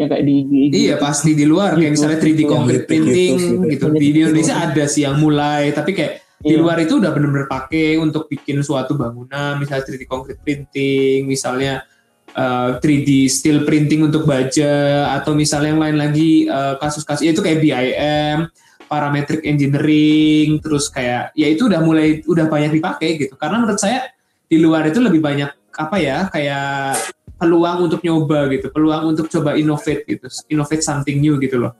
[0.00, 3.68] yang kayak di, di Iya pasti di luar kayak misalnya 3D concrete printing gitu.
[3.68, 3.86] gitu.
[3.92, 6.64] Di Indonesia ada sih yang mulai tapi kayak Di iya.
[6.64, 11.84] luar itu udah benar-benar pakai untuk bikin suatu bangunan, misalnya 3D concrete printing, misalnya
[12.32, 17.44] uh, 3D steel printing untuk baja, atau misalnya yang lain lagi uh, kasus-kasus ya itu
[17.44, 18.48] kayak BIM,
[18.88, 23.36] parametric engineering, terus kayak ya itu udah mulai udah banyak dipakai gitu.
[23.36, 24.08] Karena menurut saya
[24.48, 26.98] di luar itu lebih banyak apa ya kayak
[27.40, 31.72] peluang untuk nyoba gitu, peluang untuk coba innovate gitu, innovate something new gitu loh.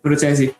[0.00, 0.50] Menurut saya sih.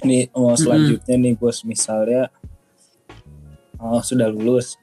[0.00, 1.36] nih oh, selanjutnya mm -hmm.
[1.36, 2.32] nih bos misalnya
[3.78, 4.80] oh, sudah lulus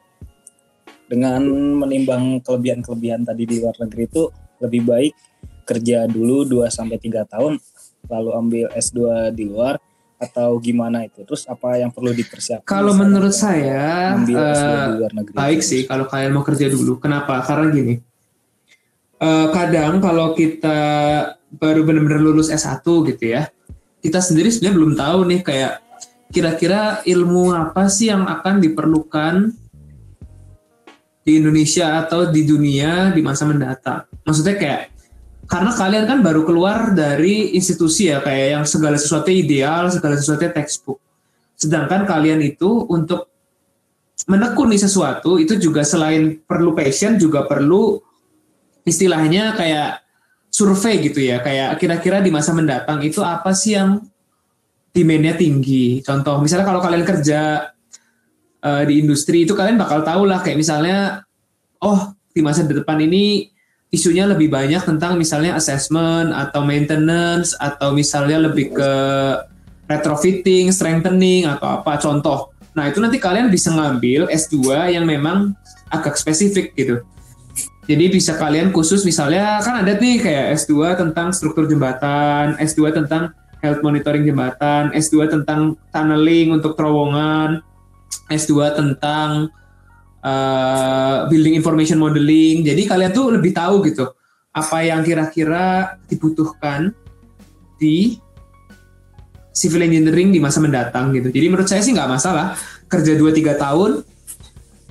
[1.08, 1.42] dengan
[1.84, 4.24] menimbang kelebihan-kelebihan tadi di luar negeri itu
[4.62, 5.14] lebih baik
[5.68, 7.60] kerja dulu 2 sampai tiga tahun
[8.08, 9.80] lalu ambil S2 di luar
[10.18, 14.94] atau gimana itu terus apa yang perlu dipersiapkan kalau menurut saya ambil uh, S2 di
[14.98, 15.70] luar negeri baik itu.
[15.70, 17.96] sih kalau kalian mau kerja dulu kenapa karena gini
[19.22, 20.80] uh, kadang kalau kita
[21.54, 23.46] baru benar-benar lulus S1 gitu ya
[24.02, 25.74] kita sendiri sebenarnya belum tahu nih kayak
[26.32, 29.54] kira-kira ilmu apa sih yang akan diperlukan
[31.28, 34.08] di Indonesia atau di dunia di masa mendatang.
[34.24, 34.82] Maksudnya kayak
[35.48, 40.44] karena kalian kan baru keluar dari institusi ya kayak yang segala sesuatu ideal, segala sesuatu
[40.52, 41.00] textbook.
[41.56, 43.32] Sedangkan kalian itu untuk
[44.28, 48.02] menekuni sesuatu itu juga selain perlu passion juga perlu
[48.84, 50.04] istilahnya kayak
[50.52, 54.04] survei gitu ya kayak kira-kira di masa mendatang itu apa sih yang
[54.92, 57.72] demandnya tinggi contoh misalnya kalau kalian kerja
[58.66, 61.22] uh, di industri itu kalian bakal tahu lah kayak misalnya
[61.78, 63.54] oh di masa depan ini
[63.88, 68.92] isunya lebih banyak tentang misalnya assessment atau maintenance atau misalnya lebih ke
[69.88, 72.52] retrofitting, strengthening atau apa contoh.
[72.76, 75.56] Nah, itu nanti kalian bisa ngambil S2 yang memang
[75.88, 77.02] agak spesifik gitu.
[77.88, 83.32] Jadi bisa kalian khusus misalnya kan ada nih kayak S2 tentang struktur jembatan, S2 tentang
[83.64, 87.64] health monitoring jembatan, S2 tentang tunneling untuk terowongan,
[88.28, 89.48] S2 tentang
[90.28, 92.68] uh, building information modeling.
[92.68, 94.12] Jadi kalian tuh lebih tahu gitu
[94.52, 96.92] apa yang kira-kira dibutuhkan
[97.78, 98.18] di
[99.54, 101.30] civil engineering di masa mendatang gitu.
[101.30, 102.58] Jadi menurut saya sih nggak masalah
[102.90, 103.92] kerja 2-3 tahun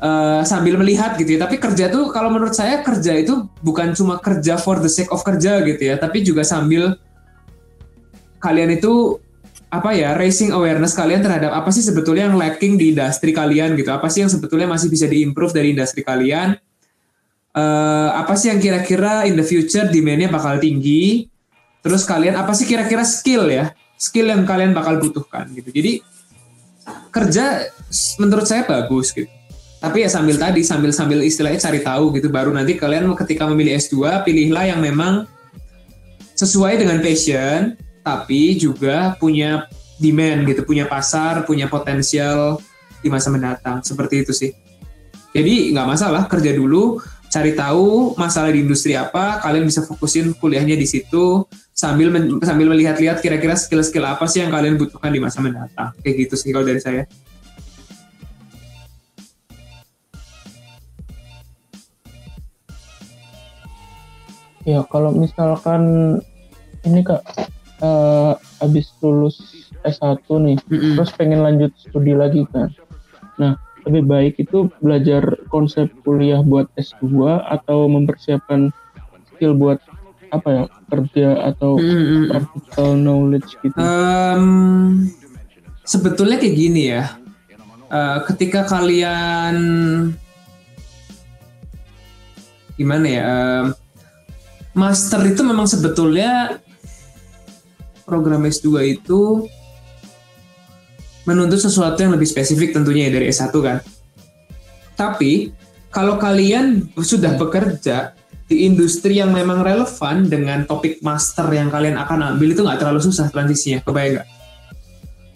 [0.03, 1.41] uh, sambil melihat gitu ya.
[1.47, 5.23] Tapi kerja tuh kalau menurut saya kerja itu bukan cuma kerja for the sake of
[5.23, 6.99] kerja gitu ya, tapi juga sambil
[8.39, 9.19] kalian itu
[9.67, 13.91] apa ya raising awareness kalian terhadap apa sih sebetulnya yang lacking di industri kalian gitu?
[13.91, 16.55] Apa sih yang sebetulnya masih bisa diimprove dari industri kalian?
[17.57, 21.27] Uh, apa sih yang kira-kira in the future demandnya bakal tinggi?
[21.83, 23.75] Terus kalian apa sih kira-kira skill ya?
[23.99, 25.73] Skill yang kalian bakal butuhkan gitu.
[25.73, 26.05] Jadi
[27.11, 27.67] kerja
[28.23, 29.31] menurut saya bagus gitu.
[29.77, 33.77] Tapi ya sambil tadi sambil sambil istilahnya cari tahu gitu baru nanti kalian ketika memilih
[33.77, 35.29] S2 pilihlah yang memang
[36.37, 37.77] sesuai dengan passion
[38.07, 39.67] tapi juga punya
[39.99, 42.63] demand gitu punya pasar punya potensial
[43.03, 43.83] di masa mendatang.
[43.83, 44.55] Seperti itu sih.
[45.35, 50.79] Jadi nggak masalah kerja dulu cari tahu masalah di industri apa kalian bisa fokusin kuliahnya
[50.79, 51.43] di situ
[51.75, 52.09] sambil
[52.47, 55.91] sambil melihat-lihat kira-kira skill-skill apa sih yang kalian butuhkan di masa mendatang.
[56.01, 57.05] Kayak gitu sih kalau dari saya.
[64.67, 65.83] Ya kalau misalkan
[66.83, 67.23] ini kak
[67.81, 70.93] uh, habis lulus S1 nih, mm -hmm.
[70.97, 72.73] terus pengen lanjut studi lagi kan.
[73.37, 78.75] Nah lebih baik itu belajar konsep kuliah buat S2 atau mempersiapkan
[79.31, 79.79] skill buat
[80.35, 82.25] apa ya kerja atau mm -hmm.
[82.35, 83.79] practical knowledge gitu.
[83.79, 85.07] Um,
[85.87, 87.15] sebetulnya kayak gini ya.
[87.87, 89.57] Uh, ketika kalian
[92.75, 93.23] gimana ya?
[93.23, 93.65] Uh,
[94.75, 96.59] master itu memang sebetulnya
[98.07, 99.51] program S2 itu
[101.27, 103.83] menuntut sesuatu yang lebih spesifik tentunya ya dari S1 kan.
[104.95, 105.51] Tapi
[105.91, 108.15] kalau kalian sudah bekerja
[108.47, 113.03] di industri yang memang relevan dengan topik master yang kalian akan ambil itu nggak terlalu
[113.03, 114.29] susah transisinya, kebayang nggak?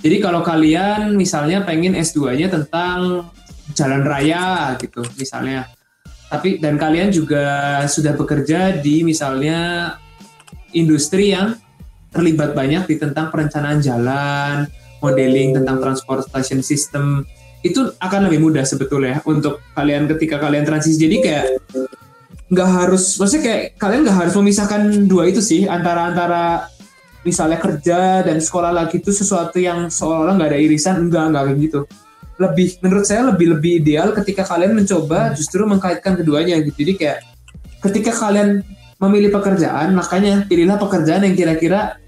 [0.01, 3.29] Jadi kalau kalian misalnya pengen S2-nya tentang
[3.75, 5.69] jalan raya gitu misalnya,
[6.31, 9.93] tapi dan kalian juga sudah bekerja di misalnya
[10.73, 11.59] industri yang
[12.11, 14.67] terlibat banyak di tentang perencanaan jalan,
[15.01, 17.25] modeling tentang transportation system.
[17.61, 20.97] Itu akan lebih mudah sebetulnya untuk kalian ketika kalian transisi.
[20.97, 21.45] Jadi kayak
[22.51, 26.67] nggak harus maksudnya kayak kalian nggak harus memisahkan dua itu sih antara antara
[27.23, 31.07] misalnya kerja dan sekolah lagi itu sesuatu yang seolah-olah nggak ada irisan.
[31.07, 31.81] Enggak enggak kayak gitu.
[32.41, 36.75] Lebih menurut saya lebih lebih ideal ketika kalian mencoba justru mengkaitkan keduanya gitu.
[36.81, 37.19] Jadi kayak
[37.85, 38.65] ketika kalian
[39.01, 42.00] memilih pekerjaan, makanya pilihlah pekerjaan yang kira-kira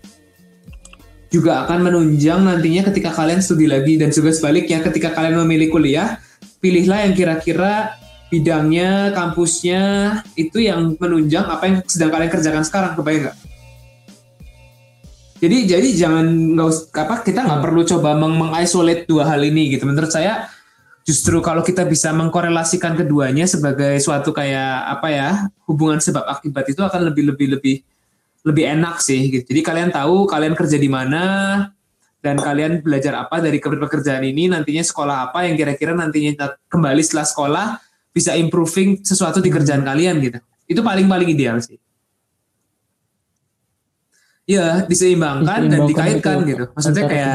[1.32, 6.20] juga akan menunjang nantinya ketika kalian studi lagi dan juga sebaliknya ketika kalian memilih kuliah,
[6.60, 7.96] pilihlah yang kira-kira
[8.28, 9.82] bidangnya, kampusnya
[10.36, 13.36] itu yang menunjang apa yang sedang kalian kerjakan sekarang, kebayang nggak?
[15.42, 19.88] Jadi jadi jangan nggak apa kita nggak perlu coba meng mengisolate dua hal ini gitu.
[19.88, 20.46] Menurut saya
[21.02, 25.30] justru kalau kita bisa mengkorelasikan keduanya sebagai suatu kayak apa ya
[25.66, 27.76] hubungan sebab akibat itu akan lebih lebih lebih
[28.43, 29.45] lebih enak sih gitu.
[29.55, 31.24] Jadi kalian tahu kalian kerja di mana
[32.22, 37.26] dan kalian belajar apa dari pekerjaan ini nantinya sekolah apa yang kira-kira nantinya kembali setelah
[37.26, 37.66] sekolah
[38.14, 40.38] bisa improving sesuatu di kerjaan kalian gitu.
[40.66, 41.78] Itu paling paling ideal sih.
[44.43, 46.64] Iya, diseimbangkan, dan dikaitkan gitu.
[46.74, 47.34] Maksudnya kayak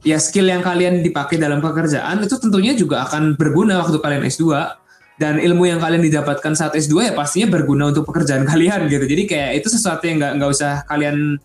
[0.00, 4.56] ya skill yang kalian dipakai dalam pekerjaan itu tentunya juga akan berguna waktu kalian S2
[5.20, 9.04] dan ilmu yang kalian didapatkan saat S2 ya pastinya berguna untuk pekerjaan kalian gitu.
[9.04, 11.36] Jadi kayak itu sesuatu yang nggak nggak usah kalian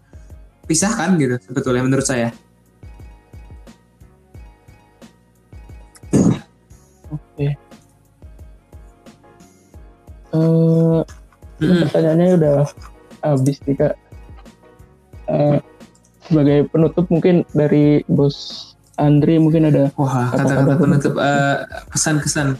[0.63, 2.31] pisahkan gitu sebetulnya menurut saya.
[7.11, 7.51] Oke.
[10.31, 11.03] Uh,
[11.59, 11.91] mm.
[11.91, 12.55] pertanyaannya udah
[13.23, 13.95] habis nih kak
[15.31, 15.59] uh,
[16.27, 22.59] sebagai penutup mungkin dari bos Andri mungkin ada wah kata-kata penutup uh, pesan-kesan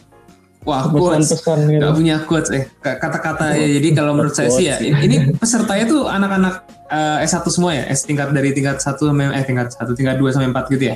[0.66, 1.30] wah quotes.
[1.30, 1.80] Pesan gitu.
[1.80, 3.68] gak punya quotes eh kata-kata ya.
[3.80, 7.84] Jadi kalau menurut saya sih ya ini pesertanya tuh anak-anak uh, S1 semua ya?
[7.88, 10.95] S tingkat dari tingkat satu sampai eh tingkat satu tingkat dua sampai empat gitu ya?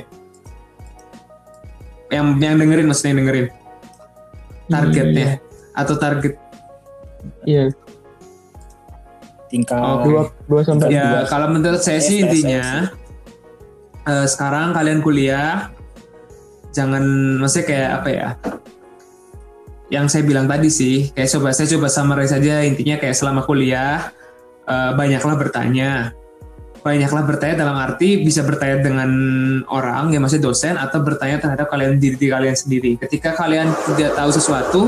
[2.10, 3.46] Yang yang dengerin maksudnya yang dengerin.
[4.70, 5.80] Targetnya hmm.
[5.80, 6.34] atau target?
[7.46, 7.64] Iya.
[9.50, 12.90] Tingkat oh, dua, dua sampai ya kalau menurut saya sih intinya
[14.06, 15.74] uh, sekarang kalian kuliah
[16.70, 17.02] jangan
[17.42, 18.28] maksudnya kayak apa ya
[19.90, 24.14] yang saya bilang tadi sih kayak coba saya coba summarize saja intinya kayak selama kuliah
[24.70, 26.14] uh, banyaklah bertanya
[26.80, 29.10] banyaklah bertanya dalam arti bisa bertanya dengan
[29.68, 34.16] orang yang masih dosen atau bertanya terhadap kalian diri, diri kalian sendiri ketika kalian tidak
[34.16, 34.80] tahu sesuatu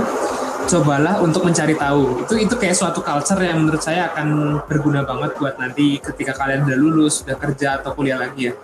[0.63, 2.23] cobalah untuk mencari tahu.
[2.23, 6.63] Itu itu kayak suatu culture yang menurut saya akan berguna banget buat nanti ketika kalian
[6.65, 8.55] udah lulus, udah kerja atau kuliah lagi ya.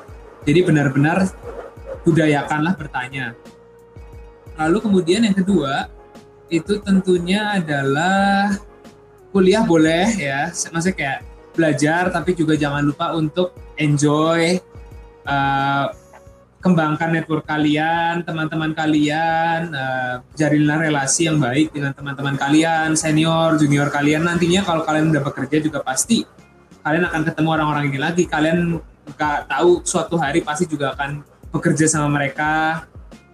[0.46, 1.26] Jadi benar-benar
[2.06, 3.34] budayakanlah bertanya.
[4.58, 5.97] Lalu kemudian yang kedua
[6.48, 8.56] itu tentunya adalah
[9.32, 11.18] kuliah boleh ya, maksudnya kayak
[11.52, 14.56] belajar tapi juga jangan lupa untuk enjoy
[15.28, 15.86] uh,
[16.58, 20.18] kembangkan network kalian, teman-teman kalian, uh,
[20.82, 24.26] relasi yang baik dengan teman-teman kalian, senior, junior kalian.
[24.26, 26.26] Nantinya kalau kalian udah bekerja juga pasti
[26.82, 28.24] kalian akan ketemu orang-orang ini lagi.
[28.26, 28.74] Kalian
[29.14, 31.22] nggak tahu suatu hari pasti juga akan
[31.54, 32.84] bekerja sama mereka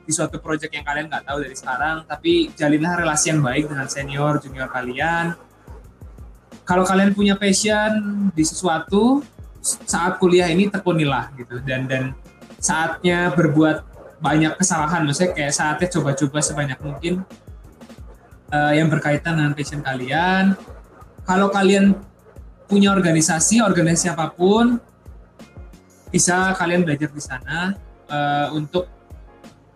[0.05, 2.05] di suatu proyek yang kalian nggak tahu dari sekarang.
[2.05, 5.35] Tapi jalinlah relasi yang baik dengan senior, junior kalian.
[6.65, 9.21] Kalau kalian punya passion di sesuatu
[9.65, 12.13] saat kuliah ini tekunilah gitu dan dan
[12.61, 13.81] saatnya berbuat
[14.21, 17.25] banyak kesalahan maksudnya kayak saatnya coba-coba sebanyak mungkin
[18.53, 20.57] uh, yang berkaitan dengan passion kalian
[21.25, 21.97] kalau kalian
[22.69, 24.81] punya organisasi organisasi apa pun
[26.13, 27.77] bisa kalian belajar di sana
[28.09, 28.89] uh, untuk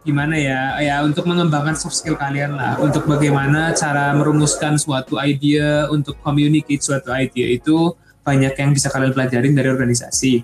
[0.08, 5.84] gimana ya ya untuk mengembangkan soft skill kalian lah untuk bagaimana cara merumuskan suatu ide
[5.92, 7.92] untuk communicate suatu ide itu
[8.24, 10.40] banyak yang bisa kalian pelajarin dari organisasi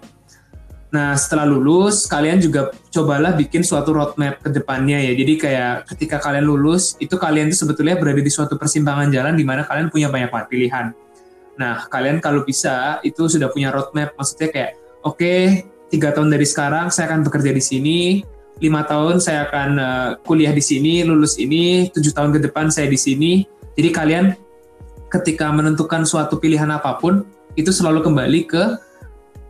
[0.94, 5.10] Nah, setelah lulus, kalian juga cobalah bikin suatu roadmap ke depannya ya.
[5.18, 9.42] Jadi kayak ketika kalian lulus, itu kalian itu sebetulnya berada di suatu persimpangan jalan di
[9.42, 10.94] mana kalian punya banyak pilihan.
[11.58, 16.46] Nah, kalian kalau bisa itu sudah punya roadmap, maksudnya kayak, oke, okay, tiga tahun dari
[16.46, 17.98] sekarang saya akan bekerja di sini,
[18.62, 22.86] lima tahun saya akan uh, kuliah di sini, lulus ini, tujuh tahun ke depan saya
[22.86, 23.42] di sini.
[23.74, 24.24] Jadi kalian
[25.10, 27.26] ketika menentukan suatu pilihan apa pun,
[27.58, 28.62] itu selalu kembali ke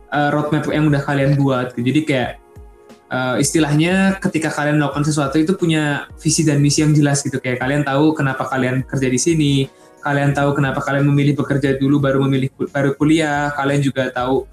[0.09, 1.77] uh, roadmap yang udah kalian buat.
[1.77, 2.31] Jadi kayak
[3.13, 7.37] uh, istilahnya ketika kalian melakukan sesuatu itu punya visi dan misi yang jelas gitu.
[7.37, 9.53] Kayak kalian tahu kenapa kalian kerja di sini,
[10.01, 14.49] kalian tahu kenapa kalian memilih bekerja dulu baru memilih baru kuliah, kalian juga tahu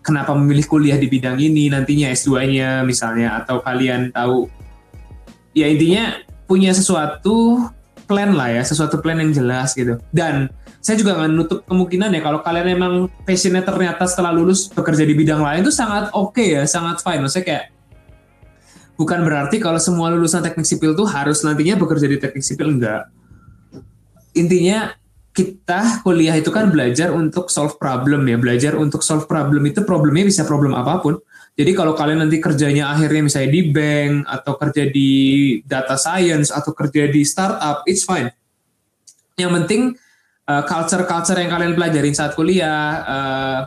[0.00, 4.48] kenapa memilih kuliah di bidang ini nantinya S2-nya misalnya atau kalian tahu
[5.52, 6.16] ya intinya
[6.50, 7.68] punya sesuatu
[8.10, 10.02] plan lah ya, sesuatu plan yang jelas gitu.
[10.10, 10.50] Dan
[10.82, 15.14] saya juga nggak nutup kemungkinan ya kalau kalian emang passionnya ternyata setelah lulus bekerja di
[15.14, 17.22] bidang lain itu sangat oke okay ya, sangat fine.
[17.22, 17.64] Maksudnya kayak
[18.98, 23.06] bukan berarti kalau semua lulusan teknik sipil tuh harus nantinya bekerja di teknik sipil enggak.
[24.34, 24.90] Intinya
[25.30, 30.26] kita kuliah itu kan belajar untuk solve problem ya, belajar untuk solve problem itu problemnya
[30.26, 31.22] bisa problem apa pun.
[31.54, 35.10] Jadi kalau kalian nanti kerjanya akhirnya misalnya di bank atau kerja di
[35.62, 38.32] data science atau kerja di startup, it's fine.
[39.38, 39.82] Yang penting
[40.48, 43.60] uh, culture-culture yang kalian pelajarin saat kuliah, uh,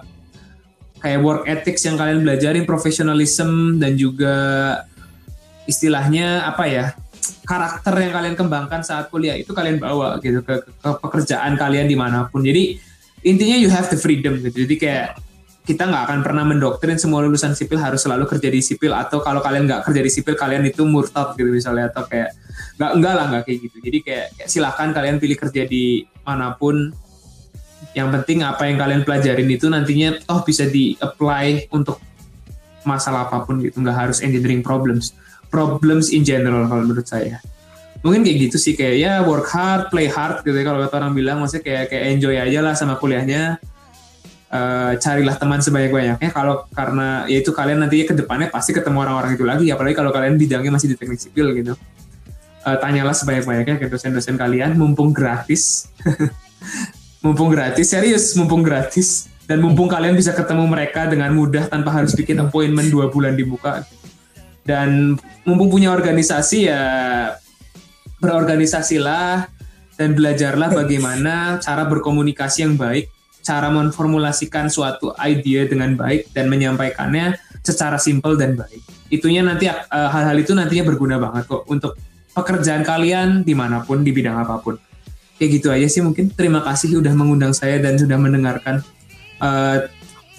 [0.99, 4.35] kayak work ethics yang kalian belajarin, professionalism dan juga
[5.63, 6.85] istilahnya apa ya
[7.47, 11.95] karakter yang kalian kembangkan saat kuliah itu kalian bawa gitu ke, ke, pekerjaan kalian di
[11.95, 12.43] mana pun.
[12.43, 12.77] Jadi
[13.23, 14.67] intinya you have the freedom gitu.
[14.67, 15.07] Jadi kayak
[15.63, 19.39] kita nggak akan pernah mendoktrin semua lulusan sipil harus selalu kerja di sipil atau kalau
[19.39, 22.35] kalian nggak kerja di sipil kalian itu murtad gitu misalnya atau kayak
[22.75, 23.77] nggak enggak lah nggak kayak gitu.
[23.79, 26.91] Jadi kayak, kayak silahkan kalian pilih kerja di mana pun.
[27.93, 32.01] Yang penting apa yang kalian pelajarin itu nantinya toh bisa di apply untuk
[32.83, 33.79] masalah apa pun gitu.
[33.79, 35.15] Nggak harus engineering problems
[35.53, 37.37] problems in general kalau menurut saya.
[38.01, 41.13] Mungkin kayak gitu sih kayak ya work hard play hard gitu ya kalau kata orang
[41.13, 41.37] bilang.
[41.37, 43.61] Maksudnya kayak kayak enjoy aja lah sama kuliahnya.
[44.53, 46.29] Uh, carilah teman sebanyak-banyaknya.
[46.33, 49.65] Kalau karena ya itu kalian nantinya ke depannya pasti ketemu orang-orang itu lagi.
[49.69, 51.77] Apalagi kalau kalian bidangnya masih di teknik sipil gitu.
[52.65, 54.73] Uh, tanyalah sebanyak-banyaknya ke dosen-dosen kalian.
[54.75, 55.93] Mumpung gratis.
[57.23, 59.31] Mumpung gratis serius mumpung gratis.
[59.47, 63.83] Dan mumpung kalian bisa ketemu mereka dengan mudah tanpa harus bikin appointment dua bulan dibuka
[64.63, 66.83] dan mumpung punya organisasi ya
[68.23, 69.51] berorganisasilah
[69.99, 73.11] dan belajarlah bagaimana cara berkomunikasi yang baik,
[73.43, 78.79] cara memformulasikan suatu ide dengan baik dan menyampaikannya secara simpel dan baik.
[79.11, 81.99] Itunya nanti eh, hal-hal itu nantinya berguna banget kok untuk
[82.33, 84.79] pekerjaan kalian di mana pun di bidang apa pun.
[85.37, 86.31] Kayak gitu aja sih mungkin.
[86.31, 88.79] Terima kasih sudah mengundang saya dan sudah mendengarkan
[89.43, 89.85] uh,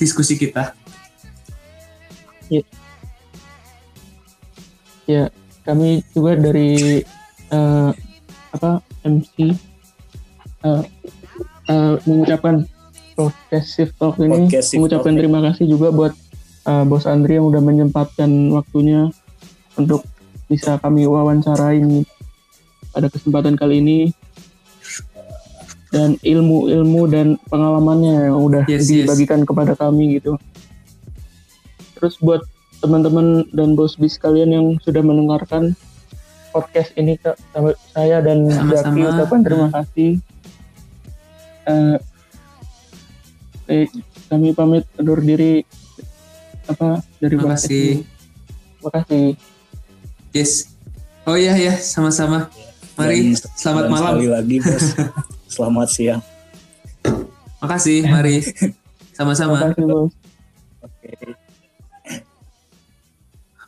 [0.01, 0.73] diskusi kita.
[2.49, 2.65] Ya
[5.05, 5.29] ya
[5.65, 7.01] kami juga dari
[7.53, 7.91] uh,
[8.53, 9.53] apa MC
[10.65, 10.85] uh,
[11.69, 12.65] uh, mengucapkan
[13.17, 15.21] progressive talk ini progressive mengucapkan talk.
[15.21, 16.13] terima kasih juga buat
[16.69, 19.09] uh, bos Andri yang udah menyempatkan waktunya
[19.77, 20.05] untuk
[20.49, 22.05] bisa kami wawancara ini
[22.95, 23.99] pada kesempatan kali ini
[25.95, 29.47] dan ilmu-ilmu dan pengalamannya yang udah yes, dibagikan yes.
[29.47, 30.35] kepada kami gitu.
[31.95, 32.43] Terus buat
[32.83, 35.77] teman-teman dan bos bis kalian yang sudah mendengarkan
[36.55, 37.35] podcast ini ke
[37.91, 40.23] saya dan Jaki ucapkan terima kasih.
[41.65, 41.97] Uh,
[43.67, 43.89] eh,
[44.31, 45.67] kami pamit undur diri
[46.71, 47.87] apa dari Terima kasih.
[48.79, 49.27] Terima kasih.
[50.31, 50.71] Yes.
[51.25, 52.53] Oh iya ya, sama-sama.
[52.95, 54.13] Mari dan, selamat dan malam.
[54.15, 54.87] Sekali lagi, Bos.
[55.55, 56.23] selamat siang.
[57.65, 58.45] Makasih, mari.
[59.19, 59.73] Sama-sama.
[59.73, 60.13] Kasih, Bos.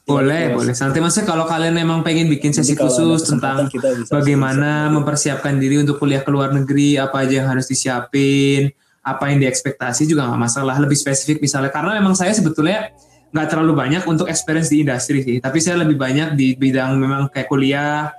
[0.06, 0.70] Boleh, boleh.
[0.70, 3.66] Santai maksudnya kalau kalian memang pengen bikin sesi khusus tentang
[4.06, 8.70] bagaimana mempersiapkan diri untuk kuliah ke luar negeri, apa aja yang harus disiapin,
[9.02, 10.78] apa yang diekspektasi juga nggak masalah.
[10.78, 12.94] Lebih spesifik misalnya, karena memang saya sebetulnya
[13.34, 17.26] nggak terlalu banyak untuk experience di industri sih, tapi saya lebih banyak di bidang memang
[17.26, 18.14] kayak kuliah,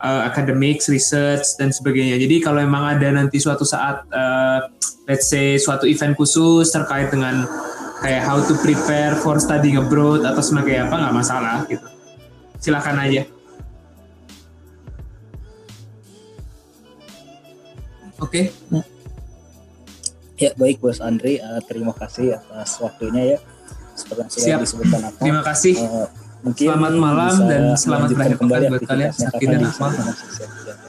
[0.00, 2.16] uh, academics, research dan sebagainya.
[2.16, 4.64] Jadi kalau memang ada nanti suatu saat, uh,
[5.04, 7.44] let's say suatu event khusus terkait dengan
[8.02, 11.86] kayak how to prepare for studying abroad atau sebagai apa nggak masalah gitu.
[12.58, 13.22] Silakan aja.
[18.18, 18.50] Oke.
[18.50, 18.82] Okay.
[20.38, 21.42] ya baik bos Andri.
[21.42, 23.38] Uh, terima kasih atas waktunya ya.
[23.98, 24.60] Seperti yang sudah Siap.
[24.62, 25.74] disebutkan apa terima kasih.
[25.82, 26.06] uh,
[26.38, 29.10] mungkin selamat malam dan selamat berakhir pekan buat kalian.
[29.10, 30.86] sakit dan akmal